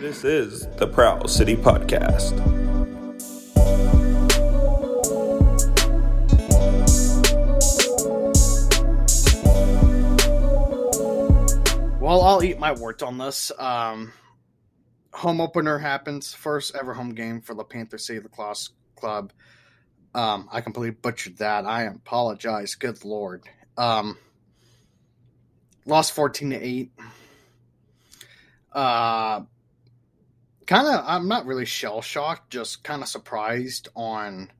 This 0.00 0.24
is 0.24 0.66
the 0.78 0.86
Prowl 0.86 1.28
City 1.28 1.54
Podcast. 1.54 2.32
Well, 12.00 12.22
I'll 12.22 12.42
eat 12.42 12.58
my 12.58 12.72
words 12.72 13.02
on 13.02 13.18
this. 13.18 13.52
Um, 13.58 14.14
home 15.12 15.38
opener 15.38 15.76
happens. 15.76 16.32
First 16.32 16.74
ever 16.74 16.94
home 16.94 17.10
game 17.10 17.42
for 17.42 17.52
the 17.52 17.62
Panther 17.62 17.98
City 17.98 18.20
Lacrosse 18.20 18.70
Club. 18.96 19.34
Um, 20.14 20.48
I 20.50 20.62
completely 20.62 20.96
butchered 20.98 21.36
that. 21.36 21.66
I 21.66 21.82
apologize. 21.82 22.74
Good 22.74 23.04
lord. 23.04 23.42
Um, 23.76 24.16
lost 25.84 26.12
fourteen 26.12 26.48
to 26.50 26.56
eight. 26.56 26.90
Uh, 28.72 29.42
kind 30.70 30.86
of. 30.86 31.04
I'm 31.06 31.28
not 31.28 31.44
really 31.44 31.66
shell 31.66 32.00
shocked. 32.00 32.50
Just 32.50 32.84
kind 32.84 33.02
of 33.02 33.08
surprised 33.08 33.88
on 33.94 34.50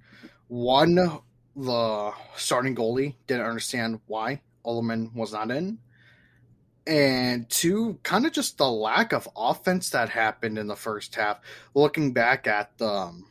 one. 0.49 1.21
The 1.57 2.13
starting 2.37 2.77
goalie 2.77 3.17
didn't 3.27 3.47
understand 3.47 4.01
why 4.07 4.41
Oleman 4.65 5.15
was 5.15 5.33
not 5.33 5.51
in 5.51 5.79
and 6.87 7.49
two, 7.49 7.99
kind 8.03 8.27
of 8.27 8.33
just 8.33 8.59
the 8.59 8.71
lack 8.71 9.13
of 9.13 9.29
offense 9.37 9.91
that 9.91 10.09
happened 10.09 10.59
in 10.59 10.67
the 10.67 10.77
first 10.77 11.15
half. 11.15 11.39
Looking 11.75 12.13
back 12.13 12.47
at 12.47 12.77
the 12.79 12.89
um, 12.89 13.27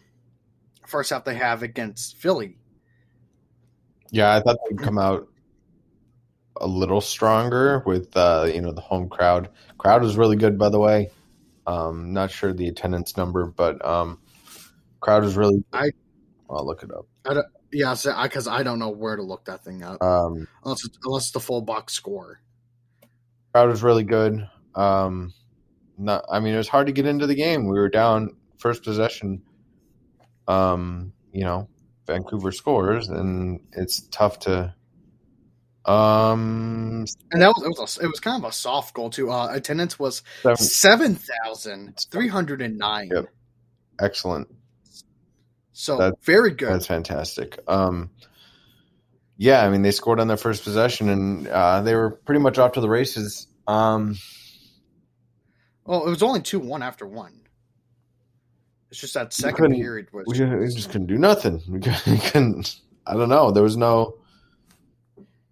first 0.87 1.09
half 1.09 1.25
they 1.25 1.35
have 1.35 1.63
against 1.63 2.17
Philly. 2.17 2.57
Yeah, 4.11 4.35
I 4.35 4.39
thought 4.39 4.57
they'd 4.69 4.79
come 4.79 4.97
out 4.97 5.27
a 6.61 6.67
little 6.67 7.01
stronger 7.01 7.83
with 7.85 8.15
uh, 8.15 8.49
you 8.53 8.61
know 8.61 8.71
the 8.71 8.81
home 8.81 9.09
crowd. 9.09 9.49
Crowd 9.77 10.01
was 10.01 10.17
really 10.17 10.35
good, 10.35 10.57
by 10.57 10.69
the 10.69 10.79
way. 10.79 11.09
Um, 11.69 12.13
not 12.13 12.31
sure 12.31 12.51
the 12.51 12.67
attendance 12.67 13.15
number, 13.15 13.45
but 13.45 13.83
um, 13.85 14.19
crowd 15.01 15.23
was 15.23 15.37
really. 15.37 15.63
I 15.71 15.91
I'll 16.49 16.65
look 16.65 16.81
it 16.81 16.89
up. 16.91 17.05
I 17.25 17.35
don't, 17.35 17.45
yeah, 17.71 17.95
because 18.23 18.47
I, 18.47 18.57
I 18.57 18.63
don't 18.63 18.79
know 18.79 18.89
where 18.89 19.15
to 19.15 19.21
look 19.21 19.45
that 19.45 19.63
thing 19.63 19.83
up 19.83 20.01
Um, 20.01 20.47
unless 20.63 20.83
it's, 20.83 20.97
unless 21.05 21.23
it's 21.25 21.31
the 21.31 21.39
full 21.39 21.61
box 21.61 21.93
score. 21.93 22.41
crowd 23.53 23.69
was 23.69 23.83
really 23.83 24.03
good. 24.03 24.49
Um, 24.73 25.31
not, 25.99 26.25
I 26.31 26.39
mean, 26.39 26.55
it 26.55 26.57
was 26.57 26.67
hard 26.67 26.87
to 26.87 26.93
get 26.93 27.05
into 27.05 27.27
the 27.27 27.35
game. 27.35 27.67
We 27.67 27.77
were 27.77 27.89
down 27.89 28.35
first 28.57 28.83
possession. 28.83 29.43
Um, 30.47 31.13
you 31.31 31.43
know, 31.43 31.69
Vancouver 32.07 32.51
scores, 32.51 33.09
and 33.09 33.59
it's 33.73 34.07
tough 34.09 34.39
to. 34.39 34.73
Um, 35.85 37.05
And 37.31 37.41
that 37.41 37.47
was 37.55 37.63
it 37.63 37.69
was, 37.79 37.97
a, 37.97 38.03
it 38.03 38.07
was 38.07 38.19
kind 38.19 38.43
of 38.43 38.49
a 38.49 38.53
soft 38.53 38.93
goal 38.93 39.09
too. 39.09 39.31
Uh, 39.31 39.49
attendance 39.51 39.97
was 39.97 40.21
seven, 40.55 41.15
thousand 41.15 42.05
three 42.11 42.27
hundred 42.27 42.61
and 42.61 42.77
nine. 42.77 43.09
Yep. 43.13 43.25
excellent. 44.01 44.47
So 45.73 45.97
That- 45.97 46.21
very 46.23 46.51
good. 46.51 46.69
That's 46.69 46.87
fantastic. 46.87 47.59
Um, 47.67 48.09
yeah, 49.37 49.65
I 49.65 49.69
mean, 49.69 49.81
they 49.83 49.91
scored 49.91 50.19
on 50.19 50.27
their 50.27 50.35
first 50.35 50.65
possession, 50.65 51.07
and 51.07 51.47
uh, 51.47 51.81
they 51.81 51.95
were 51.95 52.11
pretty 52.11 52.41
much 52.41 52.57
off 52.57 52.73
to 52.73 52.81
the 52.81 52.89
races. 52.89 53.47
Um, 53.67 54.17
Well, 55.85 56.05
it 56.05 56.09
was 56.09 56.21
only 56.21 56.41
two 56.41 56.59
one 56.59 56.83
after 56.83 57.07
one. 57.07 57.39
It's 58.91 58.99
just 58.99 59.13
that 59.13 59.31
second 59.33 59.73
period 59.75 60.07
was 60.11 60.25
we, 60.27 60.43
we 60.43 60.67
just 60.67 60.89
couldn't 60.91 61.07
do 61.07 61.17
nothing. 61.17 61.61
We 61.69 61.79
couldn't. 61.79 62.81
I 63.07 63.13
don't 63.13 63.29
know. 63.29 63.51
There 63.51 63.63
was 63.63 63.77
no, 63.77 64.17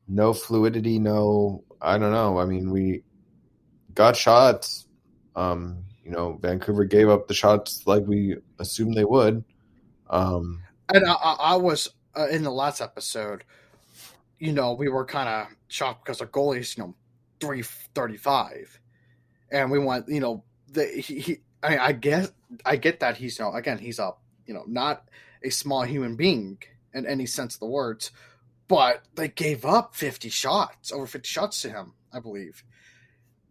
no 0.08 0.34
fluidity. 0.34 1.00
No, 1.00 1.64
I 1.82 1.98
don't 1.98 2.12
know. 2.12 2.40
I 2.40 2.46
mean, 2.46 2.72
we 2.72 3.04
got 3.94 4.16
shots. 4.16 4.88
Um, 5.36 5.84
you 6.04 6.12
know, 6.12 6.40
Vancouver 6.42 6.86
gave 6.86 7.10
up 7.10 7.28
the 7.28 7.34
shots 7.34 7.84
like 7.86 8.04
we 8.06 8.38
assumed 8.60 8.96
they 8.96 9.06
would. 9.06 9.44
Um, 10.10 10.62
And 10.94 11.06
I, 11.06 11.14
I, 11.14 11.56
was 11.58 11.90
uh, 12.18 12.28
in 12.28 12.44
the 12.44 12.52
last 12.52 12.82
episode. 12.82 13.44
You 14.40 14.54
know, 14.54 14.74
we 14.74 14.88
were 14.88 15.06
kind 15.06 15.28
of 15.28 15.48
shocked 15.68 16.06
because 16.06 16.22
our 16.22 16.28
goalie's 16.28 16.78
you 16.78 16.84
know 16.84 16.96
three 17.40 17.64
thirty 17.94 18.18
five, 18.18 18.80
and 19.52 19.70
we 19.70 19.80
went. 19.80 20.08
You 20.08 20.20
know, 20.20 20.44
the 20.72 20.86
he. 20.86 21.20
he 21.20 21.38
I, 21.64 21.78
I 21.78 21.92
guess 21.92 22.32
I 22.66 22.76
get 22.76 23.00
that 23.00 23.18
he's 23.18 23.40
you 23.40 23.46
know 23.46 23.54
again 23.54 23.80
he's 23.80 23.98
a 23.98 24.12
you 24.46 24.54
know 24.54 24.64
not 24.68 25.10
a 25.44 25.50
small 25.50 25.82
human 25.82 26.16
being 26.16 26.60
in 26.94 27.06
any 27.08 27.26
sense 27.26 27.56
of 27.56 27.60
the 27.60 27.66
words, 27.66 28.12
but 28.68 29.04
they 29.16 29.28
gave 29.30 29.66
up 29.66 29.96
fifty 29.96 30.30
shots 30.30 30.92
over 30.92 31.08
fifty 31.08 31.28
shots 31.28 31.62
to 31.64 31.70
him. 31.70 31.94
I 32.14 32.20
believe. 32.20 32.64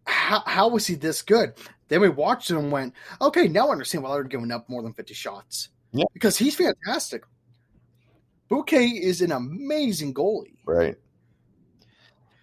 How 0.06 0.42
how 0.46 0.68
was 0.68 0.86
he 0.86 0.94
this 0.94 1.22
good? 1.22 1.54
Then 1.88 2.00
we 2.00 2.08
watched 2.08 2.50
him 2.50 2.56
and 2.58 2.72
went, 2.72 2.94
okay, 3.20 3.46
now 3.48 3.68
I 3.68 3.72
understand 3.72 4.02
why 4.04 4.10
they're 4.14 4.24
giving 4.24 4.50
up 4.50 4.68
more 4.68 4.82
than 4.82 4.92
fifty 4.92 5.14
shots. 5.14 5.68
Yeah. 5.92 6.04
because 6.12 6.36
he's 6.36 6.54
fantastic. 6.56 7.22
Bouquet 8.48 8.86
is 8.86 9.22
an 9.22 9.32
amazing 9.32 10.12
goalie. 10.14 10.56
right. 10.66 10.96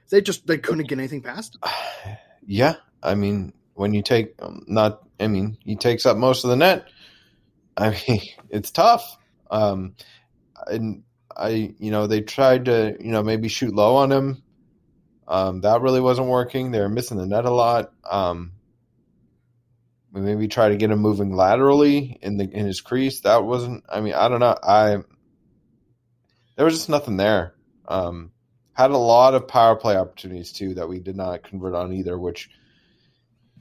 They 0.10 0.22
just 0.22 0.46
they 0.48 0.58
couldn't 0.58 0.88
get 0.88 0.98
anything 1.00 1.22
past 1.22 1.56
him. 1.56 2.16
Yeah, 2.46 2.76
I 3.02 3.16
mean, 3.16 3.54
when 3.76 3.94
you 3.94 4.02
take 4.02 4.36
um, 4.42 4.64
not, 4.68 5.04
I 5.18 5.28
mean, 5.28 5.58
he 5.64 5.78
takes 5.78 6.06
up 6.06 6.18
most 6.18 6.44
of 6.44 6.50
the 6.50 6.58
net. 6.58 6.90
I 7.78 7.92
mean, 8.08 8.20
it's 8.50 8.70
tough. 8.70 9.18
Um, 9.50 9.96
and 10.68 11.04
I, 11.36 11.74
you 11.78 11.92
know, 11.92 12.08
they 12.08 12.22
tried 12.22 12.66
to, 12.66 12.96
you 13.00 13.12
know, 13.12 13.24
maybe 13.24 13.48
shoot 13.48 13.74
low 13.74 13.96
on 13.98 14.12
him. 14.12 14.44
Um, 15.28 15.62
that 15.62 15.82
really 15.82 16.02
wasn't 16.02 16.28
working. 16.28 16.72
They 16.72 16.80
were 16.80 16.90
missing 16.90 17.18
the 17.18 17.26
net 17.26 17.46
a 17.46 17.52
lot. 17.52 17.92
Um, 18.10 18.52
we 20.12 20.22
maybe 20.22 20.48
try 20.48 20.70
to 20.70 20.76
get 20.76 20.92
him 20.92 21.00
moving 21.00 21.36
laterally 21.36 22.20
in 22.22 22.38
the 22.38 22.44
in 22.44 22.66
his 22.66 22.82
crease. 22.82 23.22
That 23.22 23.44
wasn't. 23.44 23.84
I 23.92 24.00
mean, 24.02 24.14
I 24.14 24.28
don't 24.30 24.40
know. 24.40 24.56
I 24.62 24.98
there 26.56 26.66
was 26.66 26.76
just 26.76 26.90
nothing 26.90 27.18
there. 27.18 27.56
Um, 27.88 28.32
had 28.74 28.92
a 28.92 28.98
lot 28.98 29.34
of 29.34 29.48
power 29.48 29.76
play 29.76 29.96
opportunities 29.96 30.52
too 30.52 30.76
that 30.76 30.88
we 30.88 31.00
did 31.00 31.16
not 31.16 31.44
convert 31.44 31.74
on 31.74 31.94
either. 31.94 32.18
Which 32.18 32.50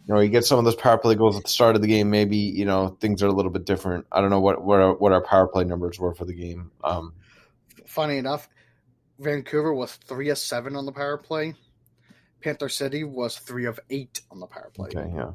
you 0.06 0.14
know, 0.14 0.20
you 0.20 0.28
get 0.28 0.44
some 0.44 0.58
of 0.58 0.64
those 0.64 0.74
power 0.74 0.98
play 0.98 1.14
goals 1.14 1.36
at 1.36 1.44
the 1.44 1.48
start 1.48 1.76
of 1.76 1.80
the 1.82 1.88
game. 1.88 2.10
Maybe 2.10 2.36
you 2.36 2.66
know 2.66 2.98
things 3.00 3.22
are 3.22 3.28
a 3.28 3.32
little 3.32 3.50
bit 3.50 3.64
different. 3.64 4.06
I 4.12 4.20
don't 4.20 4.30
know 4.30 4.40
what 4.40 4.62
what 4.62 4.80
our, 4.80 4.94
what 4.94 5.12
our 5.12 5.22
power 5.22 5.46
play 5.46 5.64
numbers 5.64 5.98
were 5.98 6.14
for 6.14 6.26
the 6.26 6.34
game. 6.34 6.70
Um, 6.84 7.14
Funny 7.86 8.18
enough, 8.18 8.48
Vancouver 9.18 9.72
was 9.72 9.94
three 9.94 10.30
of 10.30 10.38
seven 10.38 10.76
on 10.76 10.86
the 10.86 10.92
power 10.92 11.18
play. 11.18 11.54
Panther 12.42 12.68
City 12.68 13.04
was 13.04 13.38
three 13.38 13.66
of 13.66 13.78
eight 13.90 14.20
on 14.30 14.40
the 14.40 14.46
power 14.46 14.70
play. 14.74 14.88
okay, 14.88 15.12
yeah, 15.14 15.32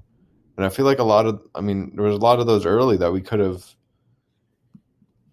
and 0.58 0.66
I 0.66 0.70
feel 0.70 0.86
like 0.86 1.00
a 1.00 1.04
lot 1.04 1.26
of. 1.26 1.42
I 1.56 1.62
mean, 1.62 1.96
there 1.96 2.06
was 2.06 2.16
a 2.16 2.20
lot 2.20 2.40
of 2.40 2.48
those 2.48 2.66
early 2.66 2.98
that 2.98 3.14
we 3.14 3.22
could 3.22 3.40
have 3.40 3.66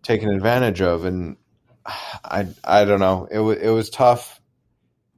taken 0.02 0.30
advantage 0.30 0.80
of, 0.80 1.04
and 1.04 1.36
I 1.86 2.46
I 2.62 2.84
don't 2.84 3.00
know. 3.00 3.26
It 3.30 3.38
was 3.38 3.58
it 3.58 3.70
was 3.70 3.90
tough, 3.90 4.40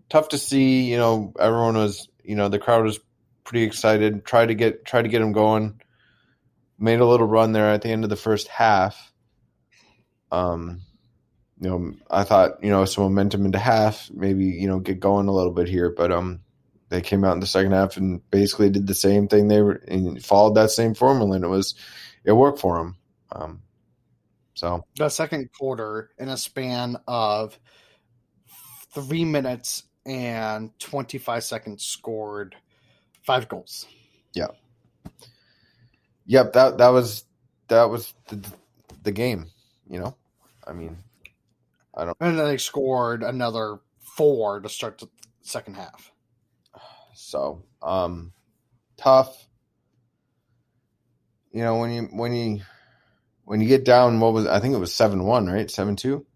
tough 0.09 0.31
to 0.31 0.39
see. 0.39 0.91
You 0.91 0.97
know, 0.97 1.35
everyone 1.39 1.77
was 1.77 2.09
you 2.25 2.37
know 2.37 2.49
the 2.49 2.59
crowd 2.59 2.85
was 2.85 2.99
pretty 3.45 3.65
excited. 3.65 4.25
Tried 4.25 4.47
to 4.47 4.55
get 4.55 4.85
tried 4.85 5.03
to 5.03 5.09
get 5.09 5.21
them 5.21 5.33
going. 5.33 5.81
Made 6.79 7.01
a 7.01 7.07
little 7.07 7.27
run 7.27 7.53
there 7.53 7.71
at 7.71 7.83
the 7.83 7.89
end 7.89 8.05
of 8.05 8.11
the 8.11 8.17
first 8.17 8.49
half. 8.49 9.13
Um, 10.31 10.83
you 11.61 11.71
know, 11.71 11.95
I 12.11 12.25
thought 12.25 12.63
you 12.63 12.71
know 12.71 12.85
some 12.85 13.05
momentum 13.05 13.47
into 13.47 13.59
half, 13.59 14.11
maybe 14.13 14.45
you 14.45 14.67
know 14.69 14.79
get 14.79 15.01
going 15.01 15.29
a 15.29 15.33
little 15.33 15.53
bit 15.53 15.69
here, 15.69 15.91
but 15.91 16.13
um, 16.13 16.41
they 16.89 17.01
came 17.01 17.25
out 17.25 17.33
in 17.33 17.41
the 17.41 17.47
second 17.47 17.73
half 17.73 17.97
and 17.97 18.29
basically 18.31 18.71
did 18.71 18.87
the 18.87 18.95
same 18.95 19.29
thing. 19.29 19.49
They 19.49 19.63
were 19.63 19.83
and 19.89 20.23
followed 20.25 20.55
that 20.55 20.71
same 20.71 20.95
formula, 20.95 21.37
and 21.37 21.45
it 21.45 21.49
was 21.49 21.75
it 22.25 22.33
worked 22.33 22.59
for 22.59 22.79
them. 22.79 22.97
Um, 23.33 23.63
so 24.55 24.85
The 24.97 25.09
second 25.09 25.51
quarter, 25.53 26.11
in 26.19 26.29
a 26.29 26.37
span 26.37 26.97
of 27.07 27.59
three 28.93 29.25
minutes 29.25 29.85
and 30.05 30.79
twenty 30.79 31.19
five 31.19 31.45
seconds, 31.45 31.85
scored 31.85 32.55
five 33.23 33.49
goals. 33.49 33.87
Yeah. 34.35 34.49
Yep 36.27 36.53
that 36.55 36.79
that 36.79 36.89
was 36.89 37.25
that 37.69 37.85
was 37.85 38.13
the, 38.29 38.45
the 39.03 39.13
game. 39.13 39.47
You 39.89 40.01
know, 40.01 40.17
I 40.67 40.73
mean, 40.73 40.99
And 41.97 42.15
then 42.21 42.37
they 42.37 42.59
scored 42.59 43.23
another 43.23 43.79
four 44.01 44.61
to 44.61 44.69
start 44.69 44.99
the 44.99 45.09
second 45.43 45.75
half. 45.77 46.13
so 47.15 47.65
um, 47.83 48.33
tough. 48.97 49.47
You 51.53 51.63
know 51.63 51.77
when 51.79 51.91
you 51.91 52.03
when 52.13 52.35
you 52.35 52.61
when 53.45 53.61
you 53.61 53.69
get 53.69 53.85
down, 53.85 54.21
what 54.21 54.35
was 54.35 54.47
I 54.47 54.61
think 54.61 54.75
it 54.75 54.79
was 54.79 54.93
seven 54.93 55.25
one, 55.25 55.47
right? 55.47 55.71
Seven 55.71 55.97
two. 55.97 56.27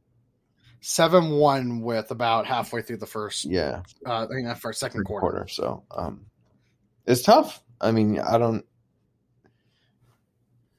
Seven 0.80 1.32
one 1.32 1.82
with 1.82 2.10
about 2.10 2.46
halfway 2.46 2.80
through 2.80 2.96
the 2.98 3.06
first, 3.06 3.44
Yeah, 3.44 3.82
uh, 4.06 4.24
I 4.24 4.26
think 4.34 4.46
that 4.46 4.60
first 4.60 4.80
second 4.80 5.04
quarter. 5.04 5.20
quarter. 5.20 5.48
So 5.48 5.84
um, 5.90 6.24
it's 7.04 7.20
tough. 7.20 7.62
I 7.78 7.90
mean, 7.90 8.18
I 8.18 8.38
don't. 8.38 8.64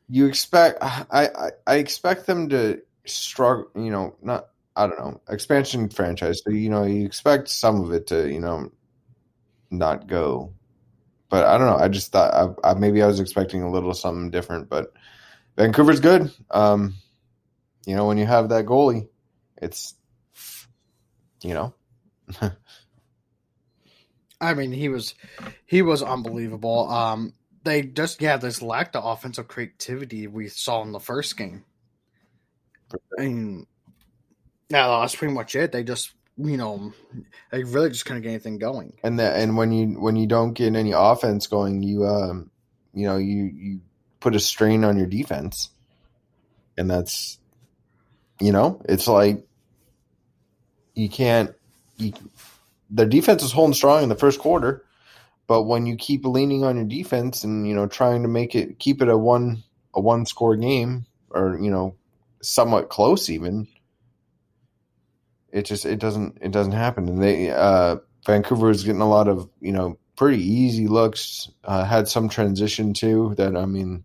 You 0.10 0.26
expect 0.26 0.80
I, 0.82 1.06
I 1.12 1.50
I 1.68 1.76
expect 1.76 2.26
them 2.26 2.50
to 2.50 2.82
struggle. 3.06 3.70
You 3.76 3.92
know, 3.92 4.16
not 4.24 4.48
I 4.76 4.88
don't 4.88 5.00
know 5.00 5.22
expansion 5.30 5.90
franchise. 5.90 6.42
So 6.44 6.52
you 6.52 6.70
know, 6.70 6.84
you 6.84 7.06
expect 7.06 7.50
some 7.50 7.82
of 7.84 7.92
it 7.92 8.08
to 8.08 8.32
you 8.32 8.40
know 8.40 8.72
not 9.70 10.08
go 10.08 10.54
but 11.32 11.46
I 11.46 11.58
don't 11.58 11.68
know. 11.68 11.78
I 11.78 11.88
just 11.88 12.12
thought 12.12 12.34
I, 12.34 12.72
I, 12.72 12.74
maybe 12.74 13.02
I 13.02 13.08
was 13.08 13.22
expecting 13.22 13.64
a 13.64 13.72
little 13.72 13.94
something 13.94 14.32
different, 14.32 14.68
but 14.70 14.92
Vancouver's 15.56 16.02
good. 16.02 16.30
Um, 16.52 16.96
you 17.86 17.96
know, 17.96 18.06
when 18.06 18.18
you 18.18 18.26
have 18.26 18.50
that 18.50 18.66
goalie, 18.66 19.08
it's 19.56 19.96
you 21.42 21.54
know. 21.54 21.74
I 24.42 24.54
mean, 24.54 24.74
he 24.74 24.90
was 24.90 25.16
he 25.66 25.82
was 25.82 26.04
unbelievable. 26.04 26.90
Um, 26.90 27.34
they 27.64 27.84
just 27.84 28.22
yeah, 28.22 28.36
this 28.36 28.62
lack 28.62 28.92
the 28.92 29.02
offensive 29.02 29.48
creativity 29.48 30.28
we 30.28 30.50
saw 30.50 30.82
in 30.82 30.92
the 30.92 31.00
first 31.00 31.38
game. 31.38 31.64
I 33.18 33.22
yeah, 34.72 35.00
that's 35.02 35.16
pretty 35.16 35.34
much 35.34 35.56
it. 35.56 35.72
They 35.72 35.84
just 35.84 36.14
you 36.38 36.58
know, 36.58 36.94
they 37.52 37.64
really 37.64 37.90
just 37.90 38.06
couldn't 38.06 38.22
get 38.22 38.30
anything 38.30 38.58
going. 38.58 38.94
And 39.04 39.20
that 39.20 39.40
and 39.40 39.58
when 39.58 39.72
you 39.72 40.00
when 40.00 40.16
you 40.16 40.28
don't 40.28 40.54
get 40.54 40.76
any 40.76 40.94
offense 40.96 41.48
going, 41.48 41.84
you 41.84 42.06
um 42.06 42.50
you 42.94 43.06
know 43.06 43.18
you 43.18 43.44
you 43.54 43.82
put 44.20 44.36
a 44.36 44.40
strain 44.40 44.84
on 44.84 44.98
your 44.98 45.08
defense, 45.08 45.70
and 46.78 46.90
that's 46.90 47.40
you 48.40 48.52
know 48.52 48.82
it's 48.86 49.08
like 49.08 49.46
you 50.96 51.10
can't 51.10 51.52
you 51.98 52.14
the 52.90 53.06
defense 53.06 53.44
is 53.44 53.52
holding 53.52 53.74
strong 53.74 54.04
in 54.04 54.10
the 54.10 54.16
first 54.16 54.40
quarter, 54.40 54.86
but 55.48 55.64
when 55.64 55.86
you 55.86 55.96
keep 55.96 56.26
leaning 56.26 56.64
on 56.64 56.76
your 56.76 56.86
defense 56.86 57.44
and 57.44 57.68
you 57.68 57.76
know 57.76 57.88
trying 57.88 58.24
to 58.24 58.30
make 58.30 58.56
it 58.56 58.80
keep 58.80 59.02
it 59.02 59.10
a 59.10 59.18
one 59.18 59.64
a 59.94 60.02
one 60.02 60.26
score 60.26 60.56
game 60.56 61.06
or 61.30 61.60
you 61.62 61.70
know 61.70 61.96
somewhat 62.42 62.90
close 62.90 63.30
even 63.30 63.68
it 65.52 65.64
just 65.64 65.86
it 65.86 66.00
doesn't 66.00 66.38
it 66.42 66.52
doesn't 66.52 66.74
happen 66.74 67.08
and 67.08 67.22
they 67.22 67.52
uh 67.52 67.96
vancouver 68.26 68.70
is 68.70 68.84
getting 68.84 69.02
a 69.02 69.10
lot 69.10 69.28
of 69.28 69.50
you 69.60 69.72
know 69.72 69.98
pretty 70.16 70.44
easy 70.44 70.88
looks 70.88 71.50
uh, 71.64 71.84
had 71.84 72.08
some 72.08 72.30
transition 72.30 72.94
too 72.94 73.34
that 73.38 73.56
i 73.56 73.66
mean 73.66 74.04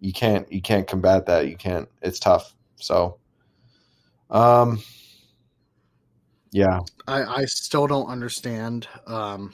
you 0.00 0.12
can't 0.12 0.50
you 0.52 0.60
can't 0.60 0.86
combat 0.86 1.26
that 1.26 1.48
you 1.48 1.56
can't 1.56 1.88
it's 2.02 2.18
tough 2.18 2.54
so 2.76 3.18
um 4.30 4.82
yeah 6.52 6.80
i 7.06 7.22
i 7.22 7.44
still 7.44 7.86
don't 7.86 8.08
understand 8.08 8.86
um 9.06 9.52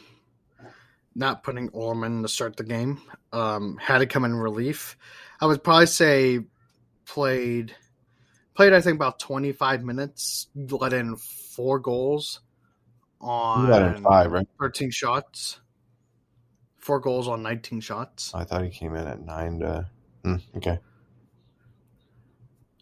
not 1.15 1.43
putting 1.43 1.69
Orman 1.71 2.23
to 2.23 2.29
start 2.29 2.57
the 2.57 2.65
game. 2.65 3.01
Um, 3.33 3.77
had 3.81 3.99
to 3.99 4.07
come 4.07 4.25
in 4.25 4.35
relief. 4.35 4.97
I 5.41 5.47
would 5.47 5.63
probably 5.63 5.87
say 5.87 6.41
played 7.07 7.75
played 8.55 8.73
I 8.73 8.81
think 8.81 8.97
about 8.97 9.19
twenty 9.19 9.53
five 9.53 9.85
minutes, 9.85 10.49
let 10.55 10.93
in 10.93 11.17
four 11.17 11.79
goals 11.79 12.41
on 13.21 14.03
five, 14.03 14.33
right? 14.33 14.47
Thirteen 14.59 14.91
shots. 14.91 15.61
Four 16.77 17.01
goals 17.01 17.29
on 17.29 17.43
nineteen 17.43 17.81
shots. 17.81 18.33
I 18.35 18.45
thought 18.45 18.63
he 18.63 18.71
came 18.71 18.95
in 18.95 19.07
at 19.07 19.21
nine 19.21 19.61
to 19.61 19.89
hmm, 20.23 20.37
okay. 20.57 20.79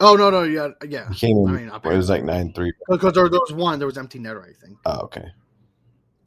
Oh 0.01 0.17
no 0.17 0.31
no 0.31 0.43
yeah 0.43 0.69
yeah. 0.89 1.09
He 1.11 1.15
came 1.15 1.37
in. 1.37 1.49
I 1.49 1.53
mean, 1.53 1.93
it 1.93 1.97
was 1.97 2.11
like 2.11 2.25
nine 2.25 2.53
three. 2.53 2.73
Because 2.89 3.13
there, 3.13 3.29
there 3.29 3.41
was 3.41 3.53
one 3.53 3.79
there 3.79 3.87
was 3.87 3.99
empty 3.99 4.19
netter 4.19 4.43
I 4.43 4.53
think. 4.53 4.79
Oh 4.85 5.03
okay. 5.03 5.27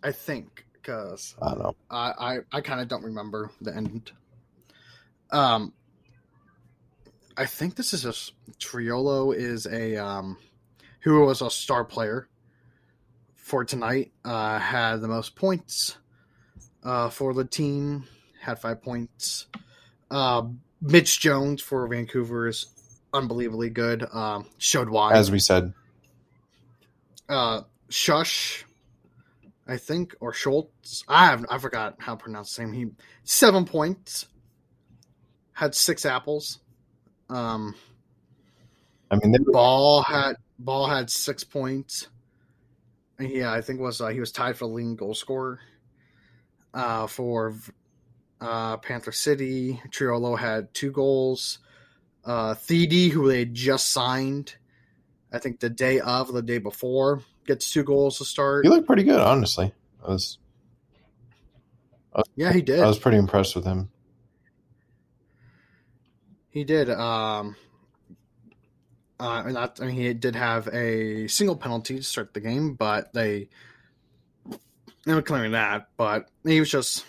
I 0.02 0.12
think 0.12 0.66
because 0.74 1.36
I 1.42 1.50
don't 1.50 1.60
know. 1.60 1.76
I 1.90 2.14
I, 2.18 2.38
I 2.54 2.62
kind 2.62 2.80
of 2.80 2.88
don't 2.88 3.04
remember 3.04 3.52
the 3.60 3.76
end. 3.76 4.12
Um, 5.32 5.74
I 7.38 7.46
think 7.46 7.76
this 7.76 7.94
is 7.94 8.06
a 8.06 8.14
Triolo 8.54 9.36
is 9.36 9.66
a 9.66 9.98
um, 9.98 10.38
who 11.02 11.22
was 11.22 11.42
a 11.42 11.50
star 11.50 11.84
player 11.84 12.28
for 13.36 13.66
tonight. 13.66 14.12
Uh, 14.24 14.60
had 14.60 14.98
the 14.98 15.08
most 15.08 15.36
points 15.36 15.98
uh, 16.84 17.10
for 17.10 17.34
the 17.34 17.46
team. 17.46 18.06
Had 18.42 18.60
five 18.60 18.82
points. 18.82 19.48
Uh, 20.10 20.44
Mitch 20.82 21.20
Jones 21.20 21.62
for 21.62 21.88
Vancouver 21.88 22.48
is 22.48 22.68
unbelievably 23.14 23.72
good. 23.72 24.06
Um, 24.14 24.48
showed 24.58 24.90
why, 24.90 25.14
as 25.14 25.32
we 25.32 25.40
said. 25.40 25.74
Uh, 27.28 27.62
Shush 27.90 28.66
I 29.68 29.78
think, 29.78 30.16
or 30.20 30.32
Schultz. 30.34 31.04
I 31.08 31.26
have 31.26 31.46
I 31.50 31.58
forgot 31.58 31.96
how 32.00 32.16
to 32.16 32.24
pronounce 32.24 32.56
his 32.56 32.60
name. 32.60 32.74
He 32.74 32.88
seven 33.24 33.66
points, 33.66 34.28
had 35.54 35.74
six 35.74 36.06
apples. 36.06 36.60
Um, 37.30 37.76
I 39.12 39.16
mean, 39.16 39.36
Ball 39.48 40.02
had 40.02 40.36
Ball 40.60 40.88
had 40.88 41.10
six 41.10 41.44
points. 41.44 42.08
Yeah, 43.20 43.52
I 43.52 43.62
think 43.62 43.80
was 43.80 44.02
uh, 44.02 44.08
he 44.08 44.20
was 44.20 44.32
tied 44.32 44.58
for 44.58 44.68
the 44.68 44.74
leading 44.74 44.96
goal 44.96 45.14
scorer. 45.14 45.60
Uh, 46.74 47.08
for 47.08 47.56
uh, 48.42 48.78
Panther 48.78 49.14
City, 49.14 49.82
Triolo 49.90 50.38
had 50.38 50.74
two 50.74 50.92
goals. 50.92 51.60
Uh, 52.26 52.54
Thede, 52.56 53.14
who 53.14 53.30
they 53.30 53.46
just 53.46 53.92
signed, 53.92 54.56
I 55.32 55.40
think 55.40 55.60
the 55.60 55.70
day 55.70 56.00
of, 56.00 56.34
the 56.34 56.42
day 56.42 56.58
before, 56.58 57.22
gets 57.46 57.72
two 57.72 57.84
goals 57.84 58.18
to 58.18 58.26
start. 58.26 58.66
He 58.66 58.70
looked 58.70 58.88
pretty 58.88 59.04
good, 59.04 59.20
honestly. 59.20 59.74
I 60.04 60.12
was, 60.12 60.38
I 62.14 62.20
was 62.20 62.30
yeah, 62.36 62.52
he 62.52 62.62
did. 62.62 62.82
I 62.82 62.88
was 62.88 63.00
pretty 63.00 63.18
impressed 63.18 63.56
with 63.56 63.64
him. 63.64 63.90
He 66.56 66.64
did. 66.64 66.90
Um, 66.90 67.58
uh, 69.20 69.44
and 69.46 69.58
that, 69.58 69.78
I 69.82 69.88
mean, 69.88 69.96
he 69.96 70.14
did 70.14 70.38
have 70.38 70.70
a 70.70 71.28
single 71.28 71.58
penalty 71.58 71.98
to 71.98 72.04
start 72.04 72.34
the 72.34 72.40
game, 72.40 72.76
but 72.76 73.12
they 73.12 73.50
they 75.06 75.14
were 75.14 75.22
claiming 75.22 75.52
that. 75.52 75.90
But 75.98 76.30
he 76.46 76.62
was 76.62 76.72
just, 76.72 77.06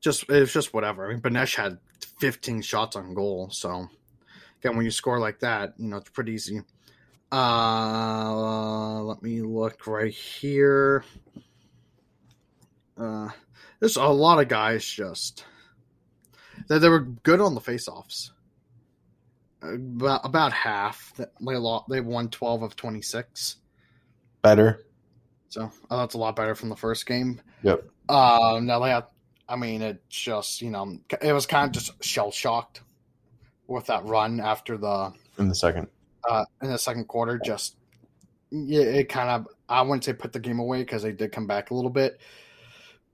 just 0.00 0.24
it 0.24 0.40
was 0.40 0.52
just 0.52 0.74
whatever. 0.74 1.06
I 1.06 1.12
mean, 1.12 1.22
Banesh 1.22 1.54
had 1.54 1.78
15 2.18 2.60
shots 2.62 2.96
on 2.96 3.14
goal, 3.14 3.50
so 3.52 3.88
again, 4.58 4.74
when 4.74 4.84
you 4.84 4.90
score 4.90 5.20
like 5.20 5.38
that, 5.40 5.74
you 5.78 5.86
know 5.86 5.98
it's 5.98 6.10
pretty 6.10 6.32
easy. 6.32 6.60
Uh, 7.30 9.00
let 9.02 9.22
me 9.22 9.42
look 9.42 9.86
right 9.86 10.12
here. 10.12 11.04
Uh, 12.98 13.28
there's 13.78 13.94
a 13.94 14.06
lot 14.06 14.40
of 14.40 14.48
guys 14.48 14.84
just 14.84 15.44
they, 16.68 16.78
they 16.78 16.88
were 16.88 17.00
good 17.00 17.40
on 17.40 17.54
the 17.54 17.60
faceoffs. 17.60 18.30
About 19.62 20.22
about 20.24 20.52
half 20.52 21.12
that 21.16 21.32
they 21.40 21.56
lost, 21.56 21.88
they 21.88 22.00
won 22.00 22.28
twelve 22.30 22.62
of 22.62 22.76
twenty 22.76 23.02
six. 23.02 23.56
Better. 24.42 24.86
So 25.50 25.70
oh, 25.90 25.98
that's 25.98 26.14
a 26.14 26.18
lot 26.18 26.36
better 26.36 26.54
from 26.54 26.70
the 26.70 26.76
first 26.76 27.06
game. 27.06 27.40
Yep. 27.62 27.84
Um, 28.08 28.66
now 28.66 28.78
they 28.80 28.90
have, 28.90 29.08
I 29.48 29.56
mean, 29.56 29.82
it 29.82 30.02
just 30.08 30.62
you 30.62 30.70
know 30.70 30.98
it 31.20 31.32
was 31.32 31.46
kind 31.46 31.66
of 31.66 31.72
just 31.72 32.02
shell 32.02 32.30
shocked 32.30 32.82
with 33.66 33.86
that 33.86 34.04
run 34.04 34.40
after 34.40 34.78
the 34.78 35.12
in 35.38 35.48
the 35.48 35.54
second 35.54 35.88
uh, 36.28 36.44
in 36.62 36.70
the 36.70 36.78
second 36.78 37.06
quarter. 37.06 37.38
Just 37.44 37.76
yeah, 38.50 38.82
it 38.82 39.08
kind 39.08 39.28
of 39.28 39.48
I 39.68 39.82
wouldn't 39.82 40.04
say 40.04 40.12
put 40.12 40.32
the 40.32 40.40
game 40.40 40.58
away 40.58 40.78
because 40.78 41.02
they 41.02 41.12
did 41.12 41.32
come 41.32 41.46
back 41.46 41.70
a 41.70 41.74
little 41.74 41.90
bit, 41.90 42.20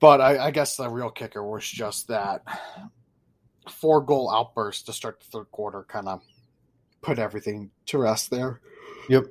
but 0.01 0.21
I, 0.21 0.47
I 0.47 0.51
guess 0.51 0.77
the 0.77 0.89
real 0.89 1.11
kicker 1.11 1.43
was 1.43 1.69
just 1.69 2.09
that 2.09 2.43
four 3.69 4.01
goal 4.01 4.31
outburst 4.31 4.87
to 4.87 4.93
start 4.93 5.21
the 5.21 5.27
third 5.27 5.51
quarter 5.51 5.85
kind 5.85 6.09
of 6.09 6.23
put 7.03 7.19
everything 7.19 7.71
to 7.87 7.99
rest 7.99 8.31
there. 8.31 8.61
Yep. 9.09 9.27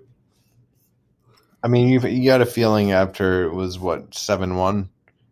I 1.63 1.67
mean, 1.67 1.89
you 1.89 1.99
you 2.01 2.25
got 2.25 2.41
a 2.41 2.45
feeling 2.45 2.91
after 2.91 3.43
it 3.43 3.53
was 3.53 3.79
what 3.79 4.13
seven 4.13 4.55
one 4.55 4.89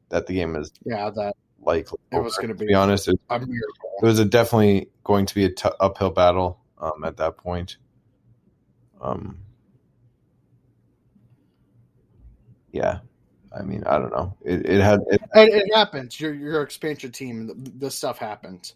that 0.09 0.27
the 0.27 0.33
game 0.33 0.55
is 0.55 0.71
yeah 0.85 1.09
that 1.09 1.35
like 1.61 1.87
it 2.11 2.19
was 2.19 2.35
going 2.37 2.49
to 2.49 2.53
be, 2.53 2.67
be 2.67 2.73
honest 2.73 3.07
it, 3.07 3.19
it, 3.31 4.05
was 4.05 4.19
a 4.19 4.25
definitely 4.25 4.89
going 5.03 5.25
to 5.25 5.33
be 5.33 5.45
a 5.45 5.49
t- 5.49 5.69
uphill 5.79 6.11
battle 6.11 6.59
um, 6.77 7.03
at 7.03 7.17
that 7.17 7.37
point. 7.37 7.77
Um, 9.01 9.39
yeah, 12.71 12.99
I 13.57 13.61
mean, 13.61 13.83
I 13.85 13.97
don't 13.97 14.11
know. 14.11 14.35
It, 14.43 14.65
it 14.65 14.81
had 14.81 14.99
it, 15.09 15.21
it, 15.35 15.53
it 15.53 15.75
happens. 15.75 16.19
Your 16.19 16.33
your 16.33 16.61
expansion 16.61 17.11
team, 17.11 17.51
this 17.77 17.95
stuff 17.95 18.17
happens. 18.17 18.73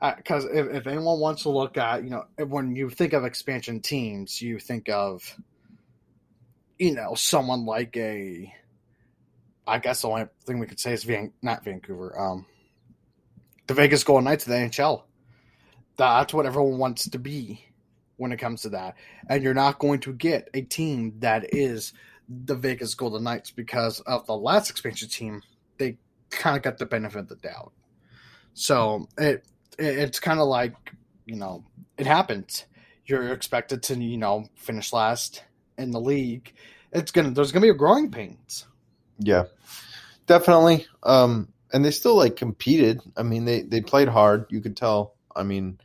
Because 0.00 0.44
uh, 0.44 0.52
if, 0.52 0.66
if 0.74 0.86
anyone 0.86 1.18
wants 1.18 1.42
to 1.42 1.50
look 1.50 1.76
at, 1.76 2.04
you 2.04 2.10
know, 2.10 2.24
when 2.38 2.76
you 2.76 2.90
think 2.90 3.12
of 3.12 3.24
expansion 3.24 3.80
teams, 3.80 4.40
you 4.40 4.58
think 4.58 4.88
of, 4.88 5.36
you 6.78 6.94
know, 6.94 7.14
someone 7.14 7.66
like 7.66 7.96
a. 7.96 8.52
I 9.66 9.78
guess 9.78 10.00
the 10.00 10.08
only 10.08 10.26
thing 10.46 10.58
we 10.60 10.66
could 10.66 10.80
say 10.80 10.94
is 10.94 11.04
Van, 11.04 11.32
not 11.42 11.62
Vancouver, 11.62 12.18
um, 12.18 12.46
the 13.66 13.74
Vegas 13.74 14.02
Golden 14.02 14.24
Knights 14.24 14.46
of 14.46 14.52
the 14.52 14.58
NHL. 14.58 15.02
That's 15.96 16.32
what 16.32 16.46
everyone 16.46 16.78
wants 16.78 17.08
to 17.10 17.18
be 17.18 17.68
when 18.16 18.32
it 18.32 18.38
comes 18.38 18.62
to 18.62 18.70
that. 18.70 18.94
And 19.28 19.42
you're 19.42 19.52
not 19.52 19.78
going 19.78 20.00
to 20.00 20.12
get 20.12 20.48
a 20.54 20.62
team 20.62 21.16
that 21.18 21.54
is 21.54 21.92
the 22.28 22.54
Vegas 22.54 22.94
Golden 22.94 23.24
Knights 23.24 23.50
because 23.50 24.00
of 24.00 24.26
the 24.26 24.36
last 24.36 24.70
expansion 24.70 25.08
team. 25.08 25.42
They 25.76 25.98
kind 26.30 26.56
of 26.56 26.62
got 26.62 26.78
the 26.78 26.86
benefit 26.86 27.20
of 27.20 27.28
the 27.28 27.36
doubt. 27.36 27.72
So 28.54 29.08
it, 29.16 29.44
it's 29.78 30.20
kind 30.20 30.40
of 30.40 30.48
like 30.48 30.74
you 31.26 31.36
know 31.36 31.64
it 31.96 32.06
happens. 32.06 32.64
You're 33.06 33.32
expected 33.32 33.82
to 33.84 33.96
you 33.96 34.18
know 34.18 34.46
finish 34.56 34.92
last 34.92 35.44
in 35.76 35.90
the 35.90 36.00
league. 36.00 36.52
It's 36.92 37.12
gonna 37.12 37.30
there's 37.30 37.52
gonna 37.52 37.64
be 37.64 37.70
a 37.70 37.74
growing 37.74 38.10
pains. 38.10 38.66
Yeah, 39.18 39.44
definitely. 40.26 40.86
Um, 41.02 41.52
and 41.72 41.84
they 41.84 41.90
still 41.90 42.16
like 42.16 42.36
competed. 42.36 43.00
I 43.16 43.22
mean, 43.22 43.44
they 43.44 43.62
they 43.62 43.80
played 43.80 44.08
hard. 44.08 44.46
You 44.50 44.60
could 44.60 44.76
tell. 44.76 45.14
I 45.34 45.42
mean, 45.42 45.78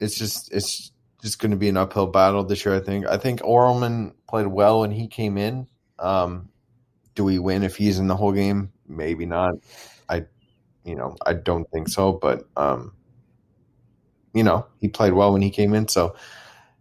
it's 0.00 0.16
just 0.16 0.52
it's 0.52 0.92
just 1.22 1.40
going 1.40 1.50
to 1.50 1.56
be 1.56 1.68
an 1.68 1.76
uphill 1.76 2.06
battle 2.06 2.44
this 2.44 2.64
year. 2.64 2.74
I 2.74 2.80
think. 2.80 3.06
I 3.06 3.16
think 3.16 3.40
Orelman 3.40 4.12
played 4.28 4.46
well 4.46 4.80
when 4.80 4.90
he 4.90 5.08
came 5.08 5.36
in. 5.36 5.66
Um, 5.98 6.50
do 7.14 7.24
we 7.24 7.38
win 7.38 7.64
if 7.64 7.76
he's 7.76 7.98
in 7.98 8.06
the 8.06 8.16
whole 8.16 8.32
game? 8.32 8.72
Maybe 8.86 9.26
not. 9.26 9.54
You 10.88 10.94
know, 10.94 11.16
I 11.26 11.34
don't 11.34 11.70
think 11.70 11.88
so. 11.88 12.12
But 12.14 12.44
um, 12.56 12.92
you 14.32 14.42
know, 14.42 14.66
he 14.80 14.88
played 14.88 15.12
well 15.12 15.32
when 15.34 15.42
he 15.42 15.50
came 15.50 15.74
in. 15.74 15.86
So, 15.86 16.16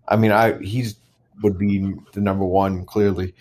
I 0.08 0.16
mean, 0.16 0.32
I 0.32 0.58
he's 0.62 0.96
would 1.44 1.58
be 1.58 1.94
the 2.14 2.22
number 2.22 2.46
one 2.46 2.86
clearly. 2.86 3.36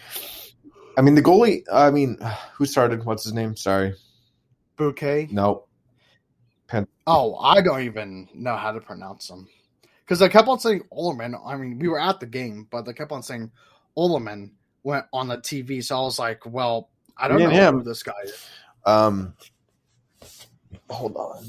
I 0.98 1.02
mean, 1.02 1.14
the 1.14 1.22
goalie. 1.22 1.62
I 1.72 1.90
mean, 1.90 2.18
who 2.54 2.66
started? 2.66 3.04
What's 3.04 3.22
his 3.22 3.32
name? 3.32 3.54
Sorry. 3.54 3.94
Bouquet. 4.76 5.28
No. 5.30 5.66
Pen- 6.66 6.88
oh, 7.06 7.36
I 7.36 7.60
don't 7.62 7.82
even 7.82 8.28
know 8.34 8.56
how 8.56 8.72
to 8.72 8.80
pronounce 8.80 9.28
them 9.28 9.46
because 10.04 10.20
I 10.20 10.28
kept 10.28 10.48
on 10.48 10.58
saying 10.58 10.82
Oleman. 10.92 11.40
I 11.46 11.56
mean, 11.56 11.78
we 11.78 11.86
were 11.86 12.00
at 12.00 12.18
the 12.18 12.26
game, 12.26 12.66
but 12.72 12.82
they 12.82 12.92
kept 12.92 13.12
on 13.12 13.22
saying 13.22 13.52
Oleman 13.96 14.50
went 14.82 15.06
on 15.12 15.28
the 15.28 15.38
TV. 15.38 15.82
So 15.84 15.96
I 15.96 16.00
was 16.00 16.18
like, 16.18 16.44
well, 16.44 16.90
I 17.16 17.28
don't 17.28 17.40
Yeah, 17.40 17.46
know 17.46 17.52
him. 17.52 17.74
who 17.78 17.82
this 17.84 18.02
guy 18.02 18.12
is. 18.24 18.48
Um. 18.84 19.34
Hold 20.90 21.16
on. 21.16 21.44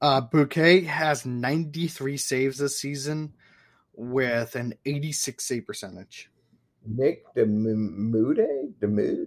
Uh, 0.00 0.20
Bouquet 0.20 0.82
has 0.82 1.24
93 1.24 2.16
saves 2.16 2.58
this 2.58 2.78
season 2.78 3.32
with 3.94 4.54
an 4.54 4.74
86 4.84 5.42
save 5.42 5.66
percentage. 5.66 6.30
Nick 6.86 7.24
Damude? 7.34 8.72
Damude? 8.80 9.26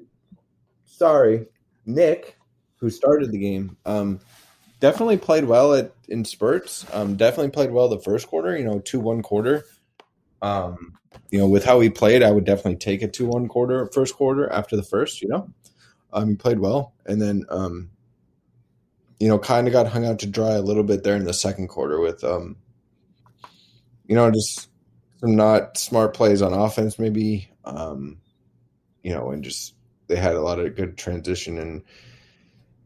Sorry. 0.85 1.47
Nick, 1.85 2.37
who 2.77 2.89
started 2.89 3.31
the 3.31 3.37
game, 3.37 3.75
um, 3.85 4.19
definitely 4.79 5.17
played 5.17 5.45
well 5.45 5.73
at 5.73 5.93
in 6.07 6.23
spurts. 6.23 6.85
Um, 6.93 7.15
definitely 7.15 7.51
played 7.51 7.71
well 7.71 7.89
the 7.89 7.99
first 7.99 8.27
quarter, 8.27 8.57
you 8.57 8.63
know, 8.63 8.79
2 8.79 8.99
1 8.99 9.21
quarter. 9.21 9.65
Um, 10.41 10.93
you 11.31 11.39
know, 11.39 11.47
with 11.47 11.65
how 11.65 11.79
he 11.79 11.89
played, 11.89 12.23
I 12.23 12.31
would 12.31 12.45
definitely 12.45 12.77
take 12.77 13.01
a 13.01 13.07
2 13.07 13.25
1 13.25 13.47
quarter, 13.47 13.89
first 13.93 14.15
quarter 14.15 14.51
after 14.51 14.75
the 14.75 14.83
first, 14.83 15.21
you 15.21 15.27
know. 15.27 15.49
Um, 16.11 16.29
he 16.29 16.35
played 16.35 16.59
well. 16.59 16.93
And 17.05 17.21
then, 17.21 17.45
um, 17.49 17.91
you 19.19 19.27
know, 19.27 19.37
kind 19.39 19.67
of 19.67 19.73
got 19.73 19.87
hung 19.87 20.05
out 20.05 20.19
to 20.19 20.27
dry 20.27 20.51
a 20.51 20.61
little 20.61 20.83
bit 20.83 21.03
there 21.03 21.15
in 21.15 21.25
the 21.25 21.33
second 21.33 21.67
quarter 21.67 21.99
with, 21.99 22.23
um, 22.23 22.55
you 24.07 24.15
know, 24.15 24.31
just 24.31 24.69
some 25.19 25.35
not 25.35 25.77
smart 25.77 26.13
plays 26.13 26.41
on 26.41 26.53
offense, 26.53 26.97
maybe. 26.97 27.49
Um, 27.65 28.19
you 29.03 29.13
know, 29.13 29.31
and 29.31 29.43
just 29.43 29.75
they 30.07 30.15
had 30.15 30.35
a 30.35 30.41
lot 30.41 30.59
of 30.59 30.75
good 30.75 30.97
transition, 30.97 31.57
and 31.59 31.83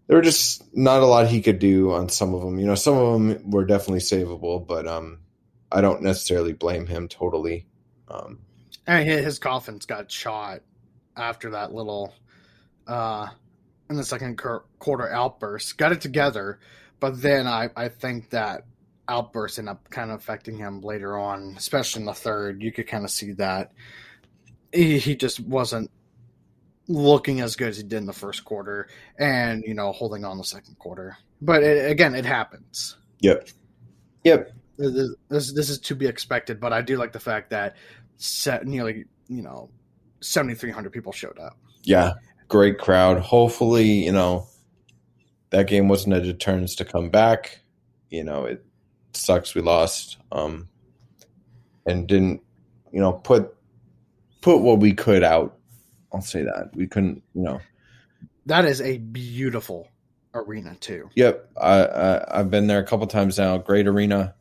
there 0.08 0.18
were 0.18 0.24
just 0.24 0.64
not 0.76 1.02
a 1.02 1.06
lot 1.06 1.28
he 1.28 1.42
could 1.42 1.60
do 1.60 1.92
on 1.94 2.10
some 2.10 2.34
of 2.34 2.42
them. 2.42 2.60
You 2.60 2.66
know, 2.66 2.76
some 2.76 2.96
of 2.98 3.14
them 3.14 3.50
were 3.50 3.66
definitely 3.66 4.02
savable, 4.02 4.66
but 4.66 4.88
um, 4.88 5.20
I 5.72 5.82
don't 5.82 6.02
necessarily 6.02 6.54
blame 6.54 6.86
him 6.86 7.08
totally. 7.08 7.66
Um, 8.10 8.40
And 8.86 9.08
hi- 9.08 9.22
his 9.22 9.40
confidence 9.40 9.86
got 9.86 10.12
shot 10.12 10.62
after 11.16 11.52
that 11.52 11.74
little 11.74 12.14
uh 12.88 13.28
in 13.90 13.98
the 13.98 14.04
second 14.04 14.38
quarter 14.80 15.10
outburst. 15.12 15.78
Got 15.78 15.92
it 15.92 16.02
together, 16.02 16.60
but 17.00 17.22
then 17.22 17.48
I 17.48 17.70
I 17.76 17.90
think 17.90 18.30
that 18.32 18.66
outburst 19.10 19.60
ended 19.60 19.74
up 19.74 19.90
kind 19.90 20.12
of 20.12 20.20
affecting 20.20 20.58
him 20.58 20.82
later 20.82 21.18
on, 21.18 21.56
especially 21.58 22.02
in 22.02 22.06
the 22.06 22.14
third. 22.14 22.64
You 22.64 22.72
could 22.72 22.88
kind 22.88 23.04
of 23.04 23.12
see 23.12 23.34
that 23.34 23.74
he, 24.74 24.98
he 24.98 25.16
just 25.16 25.40
wasn't 25.42 25.92
looking 26.88 27.40
as 27.42 27.56
good 27.56 27.70
as 27.70 27.78
he 27.78 27.84
did 27.84 27.98
in 27.98 28.06
the 28.06 28.14
first 28.14 28.44
quarter, 28.46 28.88
and 29.20 29.64
you 29.68 29.74
know 29.74 29.92
holding 29.92 30.26
on 30.26 30.38
the 30.38 30.44
second 30.44 30.78
quarter. 30.80 31.18
But 31.42 31.64
it, 31.64 31.92
again, 31.92 32.16
it 32.16 32.26
happens. 32.26 32.96
yep, 33.20 33.50
yep, 34.24 34.52
This, 34.78 35.10
this 35.30 35.54
this 35.54 35.70
is 35.70 35.80
to 35.80 35.96
be 35.96 36.08
expected, 36.08 36.60
but 36.60 36.72
I 36.74 36.82
do 36.82 36.98
like 36.98 37.12
the 37.12 37.20
fact 37.20 37.50
that 37.52 37.76
set 38.18 38.66
nearly 38.66 39.06
you 39.28 39.42
know 39.42 39.70
seventy 40.22 40.56
three 40.56 40.72
hundred 40.72 40.92
people 40.94 41.12
showed 41.12 41.38
up. 41.40 41.58
yeah, 41.84 42.14
great 42.48 42.78
crowd. 42.78 43.20
Hopefully, 43.20 44.06
you 44.06 44.12
know 44.12 44.48
that 45.50 45.68
game 45.68 45.88
wasn't 45.88 46.16
a 46.16 46.22
deterrence 46.22 46.76
to 46.76 46.86
come 46.86 47.10
back. 47.10 47.60
You 48.10 48.24
know, 48.24 48.46
it 48.46 48.66
sucks 49.14 49.54
we 49.54 49.62
lost, 49.62 50.18
um, 50.32 50.68
and 51.86 52.08
didn't 52.08 52.42
you 52.92 53.00
know 53.00 53.14
put 53.14 53.56
put 54.42 54.58
what 54.58 54.80
we 54.80 54.94
could 54.94 55.24
out. 55.24 55.58
I'll 56.12 56.22
say 56.22 56.44
that 56.44 56.72
we 56.76 56.88
couldn't, 56.88 57.24
you 57.34 57.42
know. 57.44 57.60
That 58.46 58.66
is 58.66 58.82
a 58.82 58.98
beautiful 58.98 59.88
arena 60.34 60.76
too. 60.80 61.10
Yep, 61.16 61.52
I, 61.58 61.86
I 61.86 62.40
I've 62.40 62.52
been 62.52 62.68
there 62.68 62.80
a 62.80 62.86
couple 62.86 63.08
times 63.08 63.38
now. 63.38 63.58
Great 63.58 63.88
arena, 63.88 64.36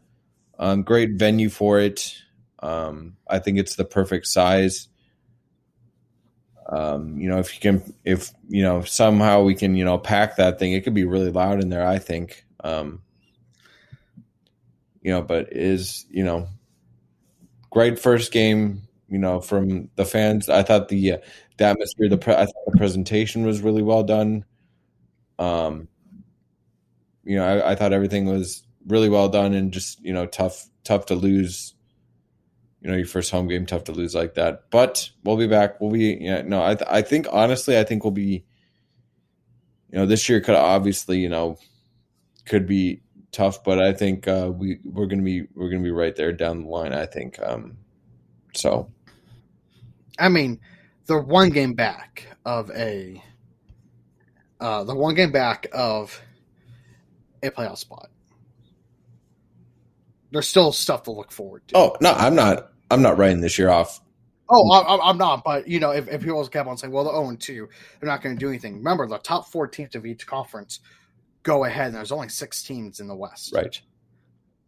um, 0.59 0.82
great 0.82 1.12
venue 1.12 1.49
for 1.49 1.78
it. 1.78 2.16
Um, 2.59 3.16
I 3.28 3.38
think 3.38 3.59
it's 3.59 3.76
the 3.76 3.85
perfect 3.85 4.26
size. 4.26 4.88
Um, 6.73 7.19
you 7.19 7.29
know, 7.29 7.38
if 7.38 7.55
you 7.55 7.61
can, 7.61 7.95
if 8.05 8.33
you 8.49 8.62
know, 8.64 8.83
somehow 8.83 9.43
we 9.43 9.55
can, 9.55 9.76
you 9.76 9.85
know, 9.85 9.99
pack 9.99 10.37
that 10.37 10.59
thing, 10.59 10.73
it 10.73 10.85
could 10.85 10.95
be 10.95 11.05
really 11.05 11.31
loud 11.31 11.62
in 11.62 11.69
there. 11.71 11.87
I 11.87 11.99
think. 11.99 12.45
Um, 12.64 13.02
you 15.02 15.11
know, 15.12 15.23
but 15.23 15.52
is 15.52 16.07
you 16.11 16.25
know, 16.25 16.49
great 17.71 17.99
first 17.99 18.33
game. 18.33 18.83
You 19.09 19.19
know, 19.19 19.41
from 19.41 19.91
the 19.97 20.07
fans, 20.07 20.49
I 20.49 20.62
thought 20.62 20.88
the 20.88 21.12
uh, 21.12 21.19
the 21.59 21.64
atmosphere, 21.64 22.09
the 22.09 22.17
pre- 22.17 22.35
I 22.35 22.47
thought 22.47 22.64
the 22.73 22.79
presentation 22.79 23.45
was 23.45 23.61
really 23.61 23.83
well 23.83 24.02
done. 24.02 24.45
Um, 25.38 25.88
you 27.25 27.37
know, 27.37 27.45
I, 27.45 27.73
I 27.73 27.75
thought 27.75 27.93
everything 27.93 28.26
was 28.26 28.62
really 28.87 29.09
well 29.09 29.29
done 29.29 29.55
and 29.55 29.73
just 29.73 30.00
you 30.05 30.12
know 30.12 30.26
tough 30.26 30.67
tough 30.85 31.07
to 31.07 31.14
lose. 31.14 31.75
You 32.83 32.91
know, 32.91 32.97
your 32.97 33.07
first 33.07 33.31
home 33.31 33.47
game, 33.47 33.65
tough 33.65 33.85
to 33.85 33.93
lose 33.93 34.15
like 34.15 34.35
that. 34.35 34.65
But 34.71 35.09
we'll 35.23 35.37
be 35.37 35.47
back. 35.47 35.81
We'll 35.81 35.93
be 35.93 36.19
yeah. 36.21 36.43
No, 36.43 36.65
I 36.65 36.75
th- 36.75 36.91
I 36.91 37.03
think 37.03 37.27
honestly, 37.31 37.79
I 37.79 37.85
think 37.85 38.05
we'll 38.05 38.11
be. 38.11 38.45
You 39.91 39.99
know, 39.99 40.07
this 40.07 40.29
year 40.29 40.41
could 40.41 40.55
obviously 40.55 41.19
you 41.19 41.29
know 41.29 41.59
could 42.47 42.67
be 42.67 43.03
tough, 43.31 43.62
but 43.62 43.81
I 43.81 43.93
think 43.93 44.27
uh, 44.27 44.51
we 44.55 44.79
we're 44.85 45.07
gonna 45.07 45.23
be 45.23 45.47
we're 45.55 45.71
gonna 45.71 45.83
be 45.83 45.91
right 45.91 46.15
there 46.15 46.33
down 46.33 46.62
the 46.62 46.69
line. 46.69 46.93
I 46.93 47.07
think 47.07 47.39
um, 47.43 47.77
so. 48.55 48.91
I 50.19 50.29
mean, 50.29 50.61
they're 51.07 51.19
one 51.21 51.51
game 51.51 51.75
back 51.75 52.27
of 52.45 52.71
a 52.71 53.23
uh, 54.61 54.85
the 54.85 54.95
one 54.95 55.15
game 55.15 55.33
back 55.33 55.67
of 55.73 56.21
a 57.43 57.51
playoff 57.51 57.79
spot. 57.79 58.11
There's 60.31 60.49
still 60.49 60.73
stuff 60.73 61.03
to 61.05 61.11
look 61.11 61.33
forward 61.33 61.67
to. 61.69 61.77
Oh 61.77 61.97
no, 62.01 62.12
I'm 62.12 62.35
not. 62.35 62.72
I'm 62.92 63.02
not 63.02 63.18
writing 63.18 63.40
this 63.40 63.58
year 63.58 63.70
off. 63.70 64.00
Oh, 64.50 64.70
I, 64.70 64.80
I- 64.80 65.08
I'm 65.11 65.18
not. 65.18 65.42
But 65.44 65.66
you 65.66 65.80
know, 65.80 65.90
if, 65.92 66.08
if 66.08 66.22
people 66.22 66.46
kept 66.49 66.68
on 66.68 66.76
saying, 66.76 66.92
"Well, 66.92 67.04
they're 67.04 67.14
0 67.14 67.37
2, 67.37 67.68
they're 68.00 68.08
not 68.08 68.22
going 68.22 68.37
to 68.37 68.40
do 68.40 68.49
anything." 68.49 68.76
Remember, 68.76 69.06
the 69.06 69.18
top 69.18 69.49
four 69.49 69.66
teams 69.66 69.94
of 69.94 70.04
each 70.06 70.26
conference 70.26 70.80
go 71.42 71.64
ahead, 71.64 71.87
and 71.88 71.96
there's 71.96 72.12
only 72.12 72.28
six 72.28 72.62
teams 72.62 73.00
in 73.00 73.08
the 73.08 73.14
West. 73.16 73.52
Right. 73.54 73.80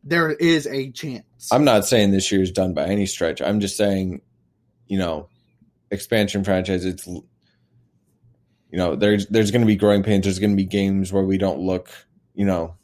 There 0.02 0.30
is 0.32 0.66
a 0.66 0.90
chance. 0.90 1.48
I'm 1.50 1.64
not 1.64 1.86
saying 1.86 2.10
this 2.10 2.30
year 2.30 2.42
is 2.42 2.50
done 2.50 2.74
by 2.74 2.84
any 2.86 3.06
stretch. 3.06 3.40
I'm 3.40 3.60
just 3.60 3.76
saying, 3.76 4.20
you 4.86 4.98
know, 4.98 5.28
expansion 5.90 6.44
franchise. 6.44 6.84
It's 6.84 7.06
you 7.06 7.22
know, 8.72 8.96
there's 8.96 9.26
there's 9.28 9.50
going 9.50 9.62
to 9.62 9.66
be 9.66 9.76
growing 9.76 10.02
pains. 10.02 10.24
There's 10.24 10.38
going 10.38 10.50
to 10.50 10.56
be 10.56 10.64
games 10.64 11.12
where 11.12 11.24
we 11.24 11.38
don't 11.38 11.60
look, 11.60 11.90
you 12.34 12.44
know, 12.44 12.74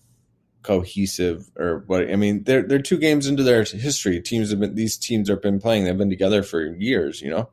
cohesive 0.63 1.51
or 1.57 1.85
what. 1.87 2.11
I 2.11 2.17
mean, 2.17 2.45
they're 2.45 2.63
they're 2.63 2.83
two 2.83 2.99
games 2.99 3.27
into 3.27 3.43
their 3.43 3.65
history. 3.65 4.21
Teams 4.21 4.51
have 4.51 4.61
been 4.61 4.75
these 4.75 4.97
teams 4.97 5.29
have 5.29 5.43
been 5.43 5.61
playing. 5.61 5.85
They've 5.85 5.97
been 5.97 6.11
together 6.11 6.43
for 6.43 6.65
years. 6.75 7.21
You 7.21 7.31
know, 7.31 7.51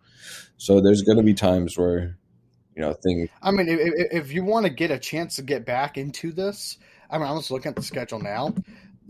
so 0.57 0.81
there's 0.81 1.01
going 1.03 1.17
to 1.17 1.23
be 1.23 1.33
times 1.33 1.77
where, 1.77 2.17
you 2.75 2.81
know, 2.81 2.93
things. 2.93 3.29
I 3.41 3.51
mean, 3.51 3.67
if, 3.69 3.79
if- 4.11 4.33
you 4.33 4.43
want 4.43 4.65
to 4.65 4.71
get 4.71 4.91
a 4.91 4.99
chance 4.99 5.35
to 5.37 5.41
get 5.41 5.65
back 5.65 5.97
into 5.97 6.31
this, 6.31 6.77
I 7.09 7.17
mean, 7.17 7.27
I'm 7.27 7.37
just 7.37 7.51
looking 7.51 7.69
at 7.69 7.75
the 7.75 7.83
schedule 7.83 8.19
now. 8.19 8.53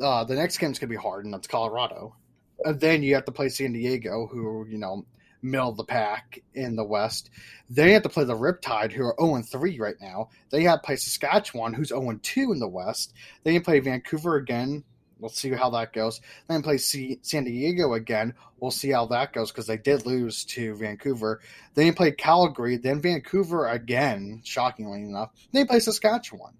Uh, 0.01 0.23
the 0.23 0.35
next 0.35 0.57
game's 0.59 0.77
going 0.79 0.89
to 0.89 0.95
be 0.95 1.01
hard, 1.01 1.25
and 1.25 1.33
that's 1.33 1.47
Colorado. 1.47 2.15
And 2.63 2.79
then 2.79 3.03
you 3.03 3.15
have 3.15 3.25
to 3.25 3.31
play 3.31 3.49
San 3.49 3.73
Diego, 3.73 4.27
who 4.27 4.65
you 4.69 4.77
know 4.77 5.05
middle 5.41 5.69
of 5.69 5.77
the 5.77 5.83
pack 5.83 6.39
in 6.53 6.75
the 6.75 6.83
West. 6.83 7.29
They 7.69 7.93
have 7.93 8.03
to 8.03 8.09
play 8.09 8.23
the 8.23 8.35
Riptide, 8.35 8.91
who 8.91 9.05
are 9.05 9.15
0 9.19 9.41
3 9.41 9.79
right 9.79 9.95
now. 10.01 10.29
They 10.49 10.63
have 10.63 10.81
to 10.81 10.85
play 10.85 10.95
Saskatchewan, 10.95 11.73
who's 11.73 11.89
0 11.89 12.19
2 12.21 12.51
in 12.51 12.59
the 12.59 12.67
West. 12.67 13.13
They 13.43 13.53
you 13.53 13.61
play 13.61 13.79
Vancouver 13.79 14.35
again. 14.35 14.83
We'll 15.19 15.29
see 15.29 15.49
how 15.49 15.69
that 15.71 15.93
goes. 15.93 16.21
Then 16.47 16.61
play 16.61 16.77
C- 16.77 17.19
San 17.23 17.45
Diego 17.45 17.93
again. 17.93 18.33
We'll 18.59 18.71
see 18.71 18.91
how 18.91 19.07
that 19.07 19.33
goes 19.33 19.51
because 19.51 19.67
they 19.67 19.77
did 19.77 20.05
lose 20.05 20.43
to 20.45 20.75
Vancouver. 20.75 21.41
Then 21.73 21.87
you 21.87 21.93
play 21.93 22.11
Calgary, 22.11 22.77
then 22.77 23.01
Vancouver 23.01 23.67
again, 23.67 24.41
shockingly 24.43 25.01
enough. 25.01 25.31
Then 25.51 25.67
play 25.67 25.79
Saskatchewan. 25.79 26.53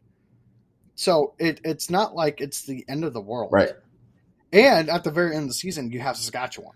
So 0.95 1.35
it, 1.37 1.61
it's 1.63 1.89
not 1.89 2.15
like 2.15 2.41
it's 2.41 2.63
the 2.63 2.83
end 2.87 3.03
of 3.03 3.13
the 3.13 3.21
world. 3.21 3.51
Right. 3.51 3.73
And 4.51 4.89
at 4.89 5.03
the 5.03 5.11
very 5.11 5.35
end 5.35 5.43
of 5.43 5.49
the 5.49 5.53
season, 5.53 5.91
you 5.91 5.99
have 5.99 6.17
Saskatchewan. 6.17 6.73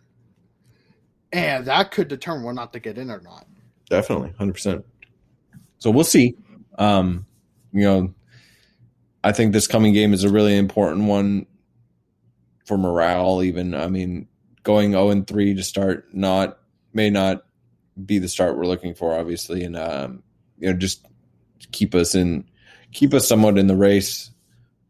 And 1.34 1.66
that 1.66 1.92
could 1.92 2.08
determine 2.08 2.44
whether 2.44 2.52
or 2.52 2.56
not 2.56 2.74
to 2.74 2.80
get 2.80 2.98
in 2.98 3.10
or 3.10 3.22
not. 3.22 3.46
definitely, 3.90 4.34
hundred 4.38 4.54
percent. 4.54 4.86
So 5.78 5.90
we'll 5.90 6.04
see. 6.04 6.36
Um, 6.78 7.26
you 7.72 7.84
know, 7.84 8.14
I 9.24 9.32
think 9.32 9.54
this 9.54 9.68
coming 9.68 9.94
game 9.94 10.14
is 10.14 10.24
a 10.24 10.30
really 10.30 10.58
important 10.58 11.06
one 11.06 11.46
for 12.66 12.78
morale. 12.78 13.44
Even 13.44 13.74
I 13.74 13.88
mean, 13.88 14.28
going 14.64 14.92
zero 14.92 15.10
and 15.10 15.26
three 15.26 15.54
to 15.54 15.64
start 15.64 16.14
not 16.14 16.58
may 16.94 17.10
not 17.10 17.44
be 18.06 18.20
the 18.20 18.30
start 18.30 18.58
we're 18.58 18.66
looking 18.66 18.94
for, 18.94 19.18
obviously, 19.18 19.64
and 19.64 19.78
um, 19.78 20.24
you 20.58 20.72
know, 20.72 20.78
just 20.78 21.06
keep 21.72 21.96
us 21.96 22.16
in, 22.16 22.46
keep 22.92 23.14
us 23.14 23.28
somewhat 23.28 23.58
in 23.58 23.68
the 23.68 23.76
race. 23.76 24.32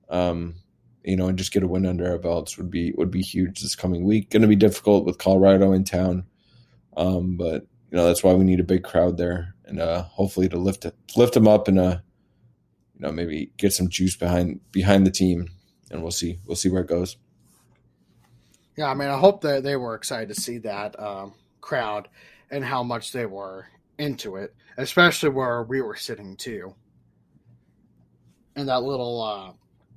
Um, 0.10 0.56
you 1.04 1.16
know, 1.16 1.28
and 1.28 1.38
just 1.38 1.52
get 1.52 1.64
a 1.64 1.68
win 1.68 1.86
under 1.86 2.10
our 2.10 2.18
belts 2.18 2.58
would 2.58 2.70
be 2.70 2.92
would 2.98 3.12
be 3.12 3.22
huge 3.22 3.62
this 3.62 3.76
coming 3.76 4.04
week. 4.04 4.30
Going 4.30 4.42
to 4.44 4.48
be 4.48 4.56
difficult 4.56 5.06
with 5.06 5.18
Colorado 5.18 5.72
in 5.72 5.84
town, 5.84 6.26
um, 6.98 7.38
but 7.38 7.66
you 7.90 7.98
know 7.98 8.06
that's 8.06 8.24
why 8.24 8.34
we 8.34 8.44
need 8.44 8.60
a 8.60 8.66
big 8.66 8.84
crowd 8.84 9.18
there, 9.18 9.56
and 9.66 9.80
uh, 9.80 10.04
hopefully 10.04 10.50
to 10.50 10.58
lift 10.58 10.86
it, 10.86 10.96
lift 11.16 11.34
them 11.34 11.48
up, 11.48 11.68
and 11.68 11.80
uh, 11.80 11.98
you 12.96 13.02
know 13.02 13.12
maybe 13.12 13.52
get 13.58 13.74
some 13.74 13.90
juice 13.90 14.16
behind 14.16 14.60
behind 14.72 15.06
the 15.06 15.12
team, 15.12 15.48
and 15.90 16.02
we'll 16.02 16.12
see 16.12 16.40
we'll 16.46 16.56
see 16.56 16.70
where 16.70 16.82
it 16.82 16.88
goes. 16.88 17.18
Yeah, 18.78 18.90
I 18.90 18.94
mean, 18.94 19.10
I 19.10 19.18
hope 19.18 19.42
that 19.42 19.64
they 19.64 19.76
were 19.76 19.96
excited 19.96 20.34
to 20.34 20.42
see 20.42 20.60
that 20.60 20.98
um, 21.00 21.34
crowd 21.60 22.08
and 22.50 22.64
how 22.64 22.84
much 22.84 23.12
they 23.12 23.26
were 23.26 23.68
into 23.98 24.38
it, 24.38 24.56
especially 24.78 25.30
where 25.30 25.64
we 25.64 25.82
were 25.82 25.96
sitting 25.96 26.36
too, 26.36 26.74
in 28.56 28.66
that 28.68 28.84
little 28.84 29.22
uh, 29.22 29.52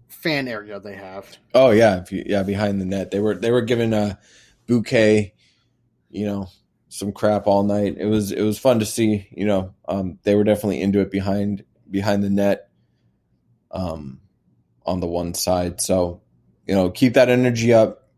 fan 0.09 0.49
area 0.49 0.81
they 0.81 0.97
have. 0.97 1.37
Oh 1.55 1.71
yeah, 1.71 2.05
yeah, 2.11 2.43
behind 2.43 2.81
the 2.81 2.85
net. 2.85 3.11
They 3.11 3.21
were 3.21 3.35
they 3.35 3.51
were 3.51 3.63
given 3.63 3.93
a 3.93 4.19
bouquet, 4.67 5.35
you 6.11 6.27
know, 6.27 6.49
some 6.95 7.13
crap 7.13 7.47
all 7.47 7.65
night. 7.65 7.97
It 7.99 8.07
was 8.07 8.31
it 8.31 8.43
was 8.43 8.59
fun 8.59 8.79
to 8.79 8.87
see. 8.87 9.29
You 9.33 9.47
know, 9.47 9.75
um, 9.89 10.19
they 10.23 10.35
were 10.35 10.45
definitely 10.45 10.81
into 10.81 11.01
it 11.01 11.11
behind 11.11 11.65
behind 11.91 12.23
the 12.23 12.31
net, 12.31 12.69
um, 13.71 14.21
on 14.87 15.01
the 15.01 15.07
one 15.07 15.35
side. 15.35 15.81
So, 15.81 16.23
you 16.67 16.75
know, 16.75 16.91
keep 16.91 17.15
that 17.15 17.29
energy 17.29 17.73
up. 17.73 18.09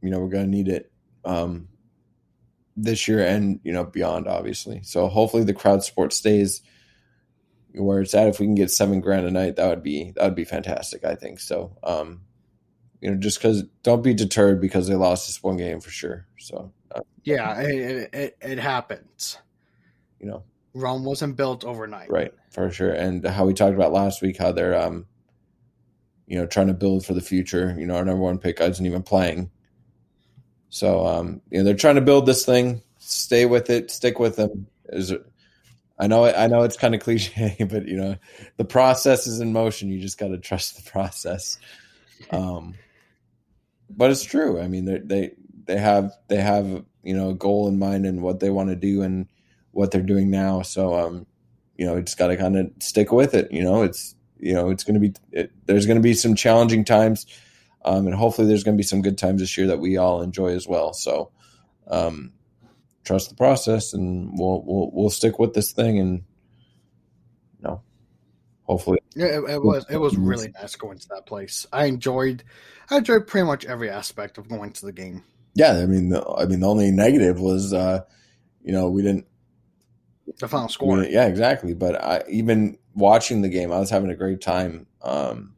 You 0.00 0.10
know, 0.10 0.20
we're 0.20 0.28
gonna 0.28 0.46
need 0.46 0.68
it. 0.68 0.92
Um, 1.24 1.68
this 2.74 3.06
year 3.06 3.24
and 3.24 3.60
you 3.64 3.70
know 3.70 3.84
beyond 3.84 4.26
obviously 4.26 4.80
so 4.82 5.06
hopefully 5.06 5.44
the 5.44 5.52
crowd 5.52 5.84
support 5.84 6.10
stays 6.10 6.62
where 7.74 8.00
it's 8.00 8.14
at. 8.14 8.28
If 8.28 8.40
we 8.40 8.46
can 8.46 8.54
get 8.54 8.70
seven 8.70 9.00
grand 9.00 9.26
a 9.26 9.30
night, 9.30 9.56
that 9.56 9.68
would 9.68 9.82
be 9.82 10.12
that 10.16 10.24
would 10.24 10.34
be 10.34 10.44
fantastic. 10.44 11.04
I 11.04 11.14
think 11.14 11.40
so. 11.40 11.76
Um, 11.82 12.22
you 13.02 13.10
know, 13.10 13.16
just 13.16 13.38
because 13.38 13.64
don't 13.82 14.02
be 14.02 14.14
deterred 14.14 14.60
because 14.60 14.86
they 14.86 14.94
lost 14.94 15.26
this 15.26 15.42
one 15.42 15.56
game 15.56 15.80
for 15.80 15.90
sure. 15.90 16.24
So 16.38 16.72
uh, 16.94 17.00
yeah, 17.24 17.60
it, 17.60 18.14
it, 18.14 18.36
it 18.40 18.58
happens. 18.58 19.38
You 20.20 20.28
know, 20.28 20.44
Rome 20.72 21.04
wasn't 21.04 21.36
built 21.36 21.64
overnight, 21.64 22.10
right? 22.10 22.32
For 22.52 22.70
sure. 22.70 22.92
And 22.92 23.26
how 23.26 23.44
we 23.44 23.54
talked 23.54 23.74
about 23.74 23.92
last 23.92 24.22
week, 24.22 24.38
how 24.38 24.52
they're 24.52 24.80
um, 24.80 25.06
you 26.28 26.38
know, 26.38 26.46
trying 26.46 26.68
to 26.68 26.74
build 26.74 27.04
for 27.04 27.12
the 27.12 27.20
future. 27.20 27.74
You 27.76 27.86
know, 27.86 27.96
our 27.96 28.04
number 28.04 28.22
one 28.22 28.38
pick 28.38 28.60
isn't 28.60 28.86
even 28.86 29.02
playing. 29.02 29.50
So 30.68 31.04
um, 31.04 31.42
you 31.50 31.58
know, 31.58 31.64
they're 31.64 31.74
trying 31.74 31.96
to 31.96 32.02
build 32.02 32.24
this 32.24 32.46
thing. 32.46 32.82
Stay 32.98 33.46
with 33.46 33.68
it. 33.68 33.90
Stick 33.90 34.20
with 34.20 34.36
them. 34.36 34.68
Is? 34.90 35.12
I 35.98 36.06
know 36.06 36.24
I 36.24 36.46
know 36.46 36.62
it's 36.62 36.76
kind 36.76 36.94
of 36.94 37.00
cliche, 37.00 37.56
but 37.68 37.88
you 37.88 37.96
know 37.96 38.14
the 38.58 38.64
process 38.64 39.26
is 39.26 39.40
in 39.40 39.52
motion. 39.52 39.88
You 39.88 40.00
just 40.00 40.18
got 40.18 40.28
to 40.28 40.38
trust 40.38 40.76
the 40.76 40.88
process. 40.88 41.58
Um, 42.30 42.76
but 43.96 44.10
it's 44.10 44.24
true. 44.24 44.60
I 44.60 44.68
mean, 44.68 44.84
they 44.84 45.32
they 45.64 45.78
have 45.78 46.12
they 46.28 46.36
have 46.36 46.84
you 47.02 47.14
know 47.14 47.30
a 47.30 47.34
goal 47.34 47.68
in 47.68 47.78
mind 47.78 48.06
and 48.06 48.22
what 48.22 48.40
they 48.40 48.50
want 48.50 48.70
to 48.70 48.76
do 48.76 49.02
and 49.02 49.26
what 49.72 49.90
they're 49.90 50.02
doing 50.02 50.30
now. 50.30 50.62
So 50.62 50.94
um, 50.94 51.26
you 51.76 51.86
know, 51.86 52.00
just 52.00 52.18
got 52.18 52.28
to 52.28 52.36
kind 52.36 52.56
of 52.56 52.70
stick 52.80 53.12
with 53.12 53.34
it. 53.34 53.52
You 53.52 53.62
know, 53.62 53.82
it's 53.82 54.14
you 54.38 54.54
know 54.54 54.70
it's 54.70 54.84
going 54.84 54.94
to 54.94 55.00
be 55.00 55.14
it, 55.30 55.52
there's 55.66 55.86
going 55.86 55.98
to 55.98 56.02
be 56.02 56.14
some 56.14 56.34
challenging 56.34 56.84
times, 56.84 57.26
um, 57.84 58.06
and 58.06 58.14
hopefully 58.14 58.48
there's 58.48 58.64
going 58.64 58.76
to 58.76 58.80
be 58.80 58.86
some 58.86 59.02
good 59.02 59.18
times 59.18 59.40
this 59.40 59.56
year 59.56 59.68
that 59.68 59.80
we 59.80 59.96
all 59.96 60.22
enjoy 60.22 60.48
as 60.54 60.66
well. 60.66 60.92
So. 60.92 61.30
Um, 61.88 62.32
trust 63.04 63.28
the 63.28 63.34
process 63.34 63.92
and 63.92 64.38
we'll 64.38 64.62
we'll 64.64 64.90
we'll 64.92 65.10
stick 65.10 65.38
with 65.38 65.54
this 65.54 65.72
thing 65.72 65.98
and 65.98 66.22
hopefully 68.64 68.98
yeah 69.14 69.26
it, 69.26 69.50
it 69.50 69.62
was 69.62 69.84
it 69.90 69.96
was 69.96 70.16
really 70.16 70.52
nice 70.60 70.76
going 70.76 70.98
to 70.98 71.08
that 71.08 71.26
place 71.26 71.66
i 71.72 71.86
enjoyed 71.86 72.42
i 72.90 72.98
enjoyed 72.98 73.26
pretty 73.26 73.46
much 73.46 73.64
every 73.64 73.90
aspect 73.90 74.38
of 74.38 74.48
going 74.48 74.72
to 74.72 74.86
the 74.86 74.92
game 74.92 75.22
yeah 75.54 75.72
i 75.78 75.86
mean 75.86 76.10
the, 76.10 76.24
i 76.36 76.44
mean 76.44 76.60
the 76.60 76.68
only 76.68 76.90
negative 76.90 77.40
was 77.40 77.72
uh 77.72 78.00
you 78.62 78.72
know 78.72 78.88
we 78.88 79.02
didn't 79.02 79.26
the 80.38 80.48
final 80.48 80.68
score 80.68 80.98
we, 80.98 81.08
yeah 81.10 81.26
exactly 81.26 81.74
but 81.74 82.02
i 82.02 82.22
even 82.28 82.78
watching 82.94 83.42
the 83.42 83.48
game 83.48 83.72
i 83.72 83.78
was 83.78 83.90
having 83.90 84.10
a 84.10 84.16
great 84.16 84.40
time 84.40 84.86
um 85.02 85.52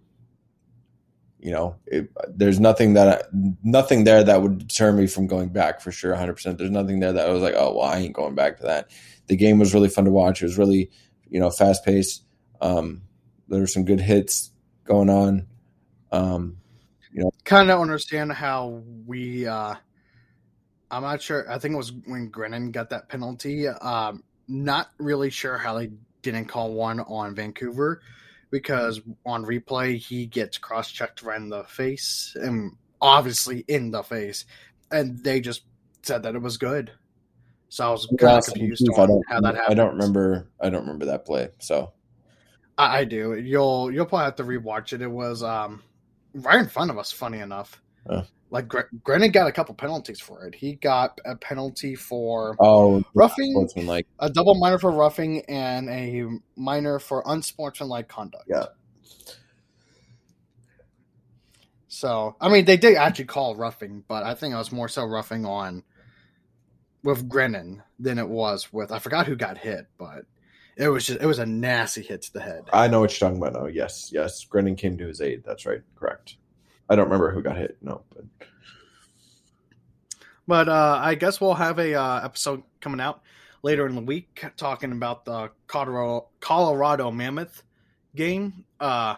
you 1.44 1.50
know, 1.50 1.76
it, 1.86 2.10
there's 2.34 2.58
nothing 2.58 2.94
that 2.94 3.28
nothing 3.62 4.04
there 4.04 4.24
that 4.24 4.40
would 4.40 4.66
deter 4.66 4.92
me 4.92 5.06
from 5.06 5.26
going 5.26 5.50
back 5.50 5.82
for 5.82 5.92
sure, 5.92 6.12
100. 6.12 6.32
percent 6.32 6.56
There's 6.56 6.70
nothing 6.70 7.00
there 7.00 7.12
that 7.12 7.28
I 7.28 7.30
was 7.30 7.42
like, 7.42 7.52
oh 7.54 7.76
well, 7.76 7.84
I 7.86 7.98
ain't 7.98 8.14
going 8.14 8.34
back 8.34 8.56
to 8.56 8.62
that. 8.62 8.90
The 9.26 9.36
game 9.36 9.58
was 9.58 9.74
really 9.74 9.90
fun 9.90 10.06
to 10.06 10.10
watch. 10.10 10.40
It 10.40 10.46
was 10.46 10.56
really, 10.56 10.90
you 11.28 11.38
know, 11.38 11.50
fast 11.50 11.84
paced. 11.84 12.24
Um, 12.60 13.02
there 13.48 13.60
were 13.60 13.66
some 13.66 13.84
good 13.84 14.00
hits 14.00 14.50
going 14.84 15.10
on. 15.10 15.46
Um, 16.12 16.58
you 17.12 17.22
know, 17.22 17.30
kind 17.44 17.70
of 17.70 17.80
understand 17.80 18.32
how 18.32 18.82
we. 19.06 19.46
Uh, 19.46 19.74
I'm 20.90 21.02
not 21.02 21.22
sure. 21.22 21.50
I 21.50 21.58
think 21.58 21.74
it 21.74 21.78
was 21.78 21.92
when 22.06 22.28
Grennan 22.28 22.70
got 22.70 22.90
that 22.90 23.08
penalty. 23.08 23.68
Um, 23.68 24.22
not 24.48 24.90
really 24.98 25.30
sure 25.30 25.58
how 25.58 25.78
they 25.78 25.90
didn't 26.22 26.46
call 26.46 26.72
one 26.74 27.00
on 27.00 27.34
Vancouver 27.34 28.00
because 28.50 29.00
on 29.26 29.44
replay 29.44 29.96
he 29.96 30.26
gets 30.26 30.58
cross 30.58 30.90
checked 30.90 31.22
right 31.22 31.40
in 31.40 31.48
the 31.48 31.64
face 31.64 32.36
and 32.40 32.76
obviously 33.00 33.64
in 33.68 33.90
the 33.90 34.02
face, 34.02 34.44
and 34.90 35.18
they 35.24 35.40
just 35.40 35.62
said 36.02 36.22
that 36.22 36.34
it 36.34 36.42
was 36.42 36.56
good. 36.56 36.92
So 37.68 37.88
I 37.88 37.90
was 37.90 38.06
kind 38.20 38.38
of 38.38 38.44
confused 38.44 38.88
on 38.96 39.22
how 39.28 39.40
that 39.40 39.56
happened. 39.56 39.72
I 39.72 39.74
don't 39.74 39.92
remember. 39.92 40.48
I 40.60 40.70
don't 40.70 40.82
remember 40.82 41.06
that 41.06 41.24
play. 41.24 41.48
So 41.58 41.92
I, 42.76 42.98
I, 42.98 43.04
do. 43.04 43.34
You'll 43.34 43.90
you'll 43.92 44.06
probably 44.06 44.24
have 44.24 44.36
to 44.36 44.44
rewatch 44.44 44.92
it. 44.92 45.02
It 45.02 45.10
was 45.10 45.42
um 45.42 45.82
right 46.34 46.58
in 46.58 46.68
front 46.68 46.90
of 46.90 46.98
us. 46.98 47.12
Funny 47.12 47.40
enough. 47.40 47.80
Uh. 48.08 48.22
Like 48.50 48.68
Grennan 49.02 49.32
got 49.32 49.48
a 49.48 49.52
couple 49.52 49.74
penalties 49.74 50.20
for 50.20 50.46
it. 50.46 50.54
He 50.54 50.76
got 50.76 51.20
a 51.24 51.34
penalty 51.34 51.96
for 51.96 52.54
oh 52.60 53.02
roughing, 53.12 53.68
like 53.78 54.06
a 54.20 54.30
double 54.30 54.54
minor 54.54 54.78
for 54.78 54.92
roughing, 54.92 55.40
and 55.48 55.88
a 55.88 56.24
minor 56.54 57.00
for 57.00 57.24
unsportsmanlike 57.26 58.06
conduct. 58.06 58.44
Yeah. 58.46 58.66
So 61.88 62.36
I 62.40 62.48
mean, 62.48 62.64
they 62.64 62.76
did 62.76 62.96
actually 62.96 63.24
call 63.24 63.56
roughing, 63.56 64.04
but 64.06 64.22
I 64.22 64.34
think 64.34 64.54
it 64.54 64.58
was 64.58 64.70
more 64.70 64.88
so 64.88 65.04
roughing 65.04 65.44
on 65.46 65.82
with 67.02 67.28
Grennan 67.28 67.82
than 67.98 68.18
it 68.18 68.28
was 68.28 68.72
with 68.72 68.92
I 68.92 68.98
forgot 68.98 69.26
who 69.26 69.36
got 69.36 69.58
hit, 69.58 69.86
but 69.98 70.26
it 70.76 70.88
was 70.88 71.06
just 71.06 71.20
it 71.20 71.26
was 71.26 71.38
a 71.38 71.46
nasty 71.46 72.02
hit 72.02 72.22
to 72.22 72.32
the 72.32 72.40
head. 72.40 72.64
I 72.72 72.88
know 72.88 73.00
what 73.00 73.12
you're 73.12 73.28
talking 73.28 73.42
about 73.42 73.60
now. 73.60 73.66
Yes, 73.66 74.10
yes, 74.12 74.44
Grennan 74.44 74.76
came 74.76 74.98
to 74.98 75.06
his 75.06 75.20
aid. 75.20 75.42
That's 75.44 75.66
right, 75.66 75.82
correct. 75.96 76.36
I 76.88 76.96
don't 76.96 77.04
remember 77.04 77.30
who 77.30 77.42
got 77.42 77.56
hit. 77.56 77.76
No, 77.80 78.02
but 78.14 78.24
but 80.46 80.68
uh, 80.68 81.00
I 81.02 81.14
guess 81.14 81.40
we'll 81.40 81.54
have 81.54 81.78
a 81.78 81.94
uh, 81.94 82.24
episode 82.24 82.62
coming 82.80 83.00
out 83.00 83.22
later 83.62 83.86
in 83.86 83.94
the 83.94 84.02
week 84.02 84.44
talking 84.56 84.92
about 84.92 85.24
the 85.24 85.50
Colorado, 85.66 86.28
Colorado 86.40 87.10
Mammoth 87.10 87.62
game. 88.14 88.64
Uh, 88.78 89.16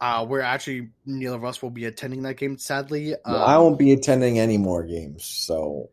uh, 0.00 0.26
we're 0.28 0.40
actually 0.40 0.90
neither 1.06 1.36
of 1.36 1.44
us 1.44 1.62
will 1.62 1.70
be 1.70 1.84
attending 1.84 2.22
that 2.22 2.36
game. 2.36 2.58
Sadly, 2.58 3.14
um, 3.14 3.34
I 3.34 3.56
won't 3.58 3.78
be 3.78 3.92
attending 3.92 4.38
any 4.40 4.58
more 4.58 4.82
games. 4.82 5.24
So 5.24 5.90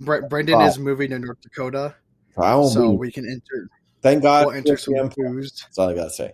Bre- 0.00 0.26
Brendan 0.26 0.60
is 0.62 0.78
moving 0.78 1.10
to 1.10 1.18
North 1.18 1.40
Dakota, 1.40 1.94
I 2.36 2.54
won't 2.54 2.72
so 2.72 2.90
be. 2.90 2.96
we 2.96 3.12
can 3.12 3.28
enter. 3.28 3.68
Thank 4.02 4.22
God. 4.22 4.46
We'll 4.46 4.56
enter 4.56 4.76
some 4.76 5.10
booze. 5.16 5.62
That's 5.62 5.78
all 5.78 5.88
I 5.88 5.94
gotta 5.94 6.10
say. 6.10 6.32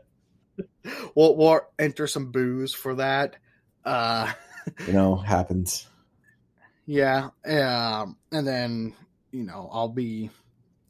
we'll, 1.14 1.36
we'll 1.36 1.60
enter 1.78 2.06
some 2.06 2.30
booze 2.30 2.74
for 2.74 2.94
that. 2.96 3.36
Uh, 3.84 4.32
you 4.86 4.92
know, 4.92 5.16
happens. 5.16 5.86
Yeah, 6.86 7.30
um, 7.46 8.16
and 8.32 8.46
then 8.46 8.94
you 9.30 9.44
know 9.44 9.68
I'll 9.72 9.88
be 9.88 10.30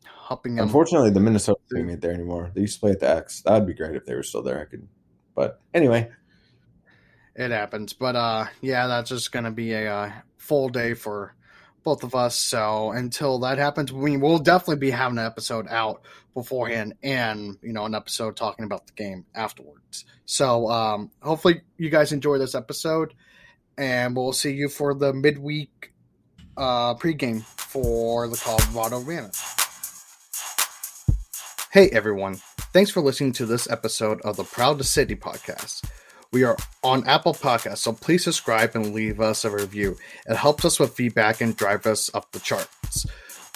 hopping. 0.04 0.58
Up. 0.58 0.64
Unfortunately, 0.64 1.10
the 1.10 1.20
Minnesota 1.20 1.60
team 1.72 1.90
ain't 1.90 2.00
there 2.00 2.12
anymore. 2.12 2.50
They 2.54 2.62
used 2.62 2.74
to 2.74 2.80
play 2.80 2.92
at 2.92 3.00
the 3.00 3.10
X. 3.10 3.42
That'd 3.42 3.66
be 3.66 3.74
great 3.74 3.96
if 3.96 4.06
they 4.06 4.14
were 4.14 4.22
still 4.22 4.42
there. 4.42 4.60
I 4.60 4.64
could, 4.64 4.88
but 5.34 5.60
anyway, 5.74 6.10
it 7.34 7.50
happens. 7.50 7.92
But 7.92 8.16
uh, 8.16 8.46
yeah, 8.60 8.86
that's 8.86 9.10
just 9.10 9.32
gonna 9.32 9.50
be 9.50 9.72
a 9.72 9.92
uh, 9.92 10.12
full 10.38 10.70
day 10.70 10.94
for 10.94 11.34
both 11.82 12.04
of 12.04 12.14
us. 12.14 12.36
So 12.36 12.92
until 12.92 13.38
that 13.40 13.58
happens, 13.58 13.92
we 13.92 14.16
will 14.16 14.38
definitely 14.38 14.76
be 14.76 14.90
having 14.90 15.18
an 15.18 15.26
episode 15.26 15.66
out 15.68 16.02
beforehand, 16.34 16.94
and 17.02 17.58
you 17.62 17.72
know, 17.72 17.84
an 17.84 17.94
episode 17.94 18.36
talking 18.36 18.64
about 18.64 18.86
the 18.86 18.92
game 18.94 19.26
afterwards. 19.34 20.04
So 20.24 20.70
um, 20.70 21.10
hopefully, 21.20 21.62
you 21.76 21.90
guys 21.90 22.12
enjoy 22.12 22.38
this 22.38 22.54
episode 22.54 23.14
and 23.76 24.16
we'll 24.16 24.32
see 24.32 24.52
you 24.52 24.68
for 24.68 24.94
the 24.94 25.12
midweek 25.12 25.92
uh, 26.56 26.94
pregame 26.94 27.42
for 27.42 28.28
the 28.28 28.36
Colorado 28.36 29.00
Mammoth. 29.00 29.58
Hey 31.72 31.88
everyone, 31.88 32.36
thanks 32.74 32.90
for 32.90 33.00
listening 33.00 33.32
to 33.32 33.46
this 33.46 33.70
episode 33.70 34.20
of 34.22 34.36
the 34.36 34.44
Prowl 34.44 34.74
the 34.74 34.84
City 34.84 35.16
podcast. 35.16 35.82
We 36.32 36.44
are 36.44 36.56
on 36.82 37.06
Apple 37.06 37.34
Podcasts, 37.34 37.78
so 37.78 37.92
please 37.92 38.24
subscribe 38.24 38.74
and 38.74 38.94
leave 38.94 39.20
us 39.20 39.44
a 39.44 39.50
review. 39.50 39.98
It 40.26 40.36
helps 40.36 40.64
us 40.64 40.80
with 40.80 40.94
feedback 40.94 41.42
and 41.42 41.54
drive 41.54 41.86
us 41.86 42.10
up 42.14 42.32
the 42.32 42.40
charts. 42.40 43.04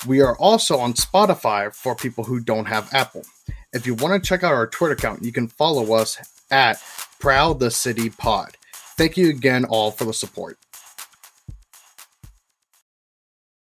We 0.07 0.21
are 0.21 0.37
also 0.37 0.79
on 0.79 0.93
Spotify 0.93 1.75
for 1.75 1.95
people 1.95 2.25
who 2.25 2.39
don't 2.39 2.67
have 2.67 2.93
Apple. 2.93 3.25
If 3.73 3.87
you 3.87 3.95
want 3.95 4.23
to 4.23 4.29
check 4.29 4.45
out 4.45 4.53
our 4.53 4.67
Twitter 4.67 4.93
account, 4.93 5.23
you 5.23 5.33
can 5.33 5.49
follow 5.49 5.95
us 5.95 6.19
at 6.51 6.83
Prowl 7.19 7.55
the 7.55 7.71
City 7.71 8.11
Pod. 8.11 8.59
Thank 8.99 9.17
you 9.17 9.31
again 9.31 9.65
all 9.65 9.91
for 9.91 10.05
the 10.05 10.13
support. 10.13 10.59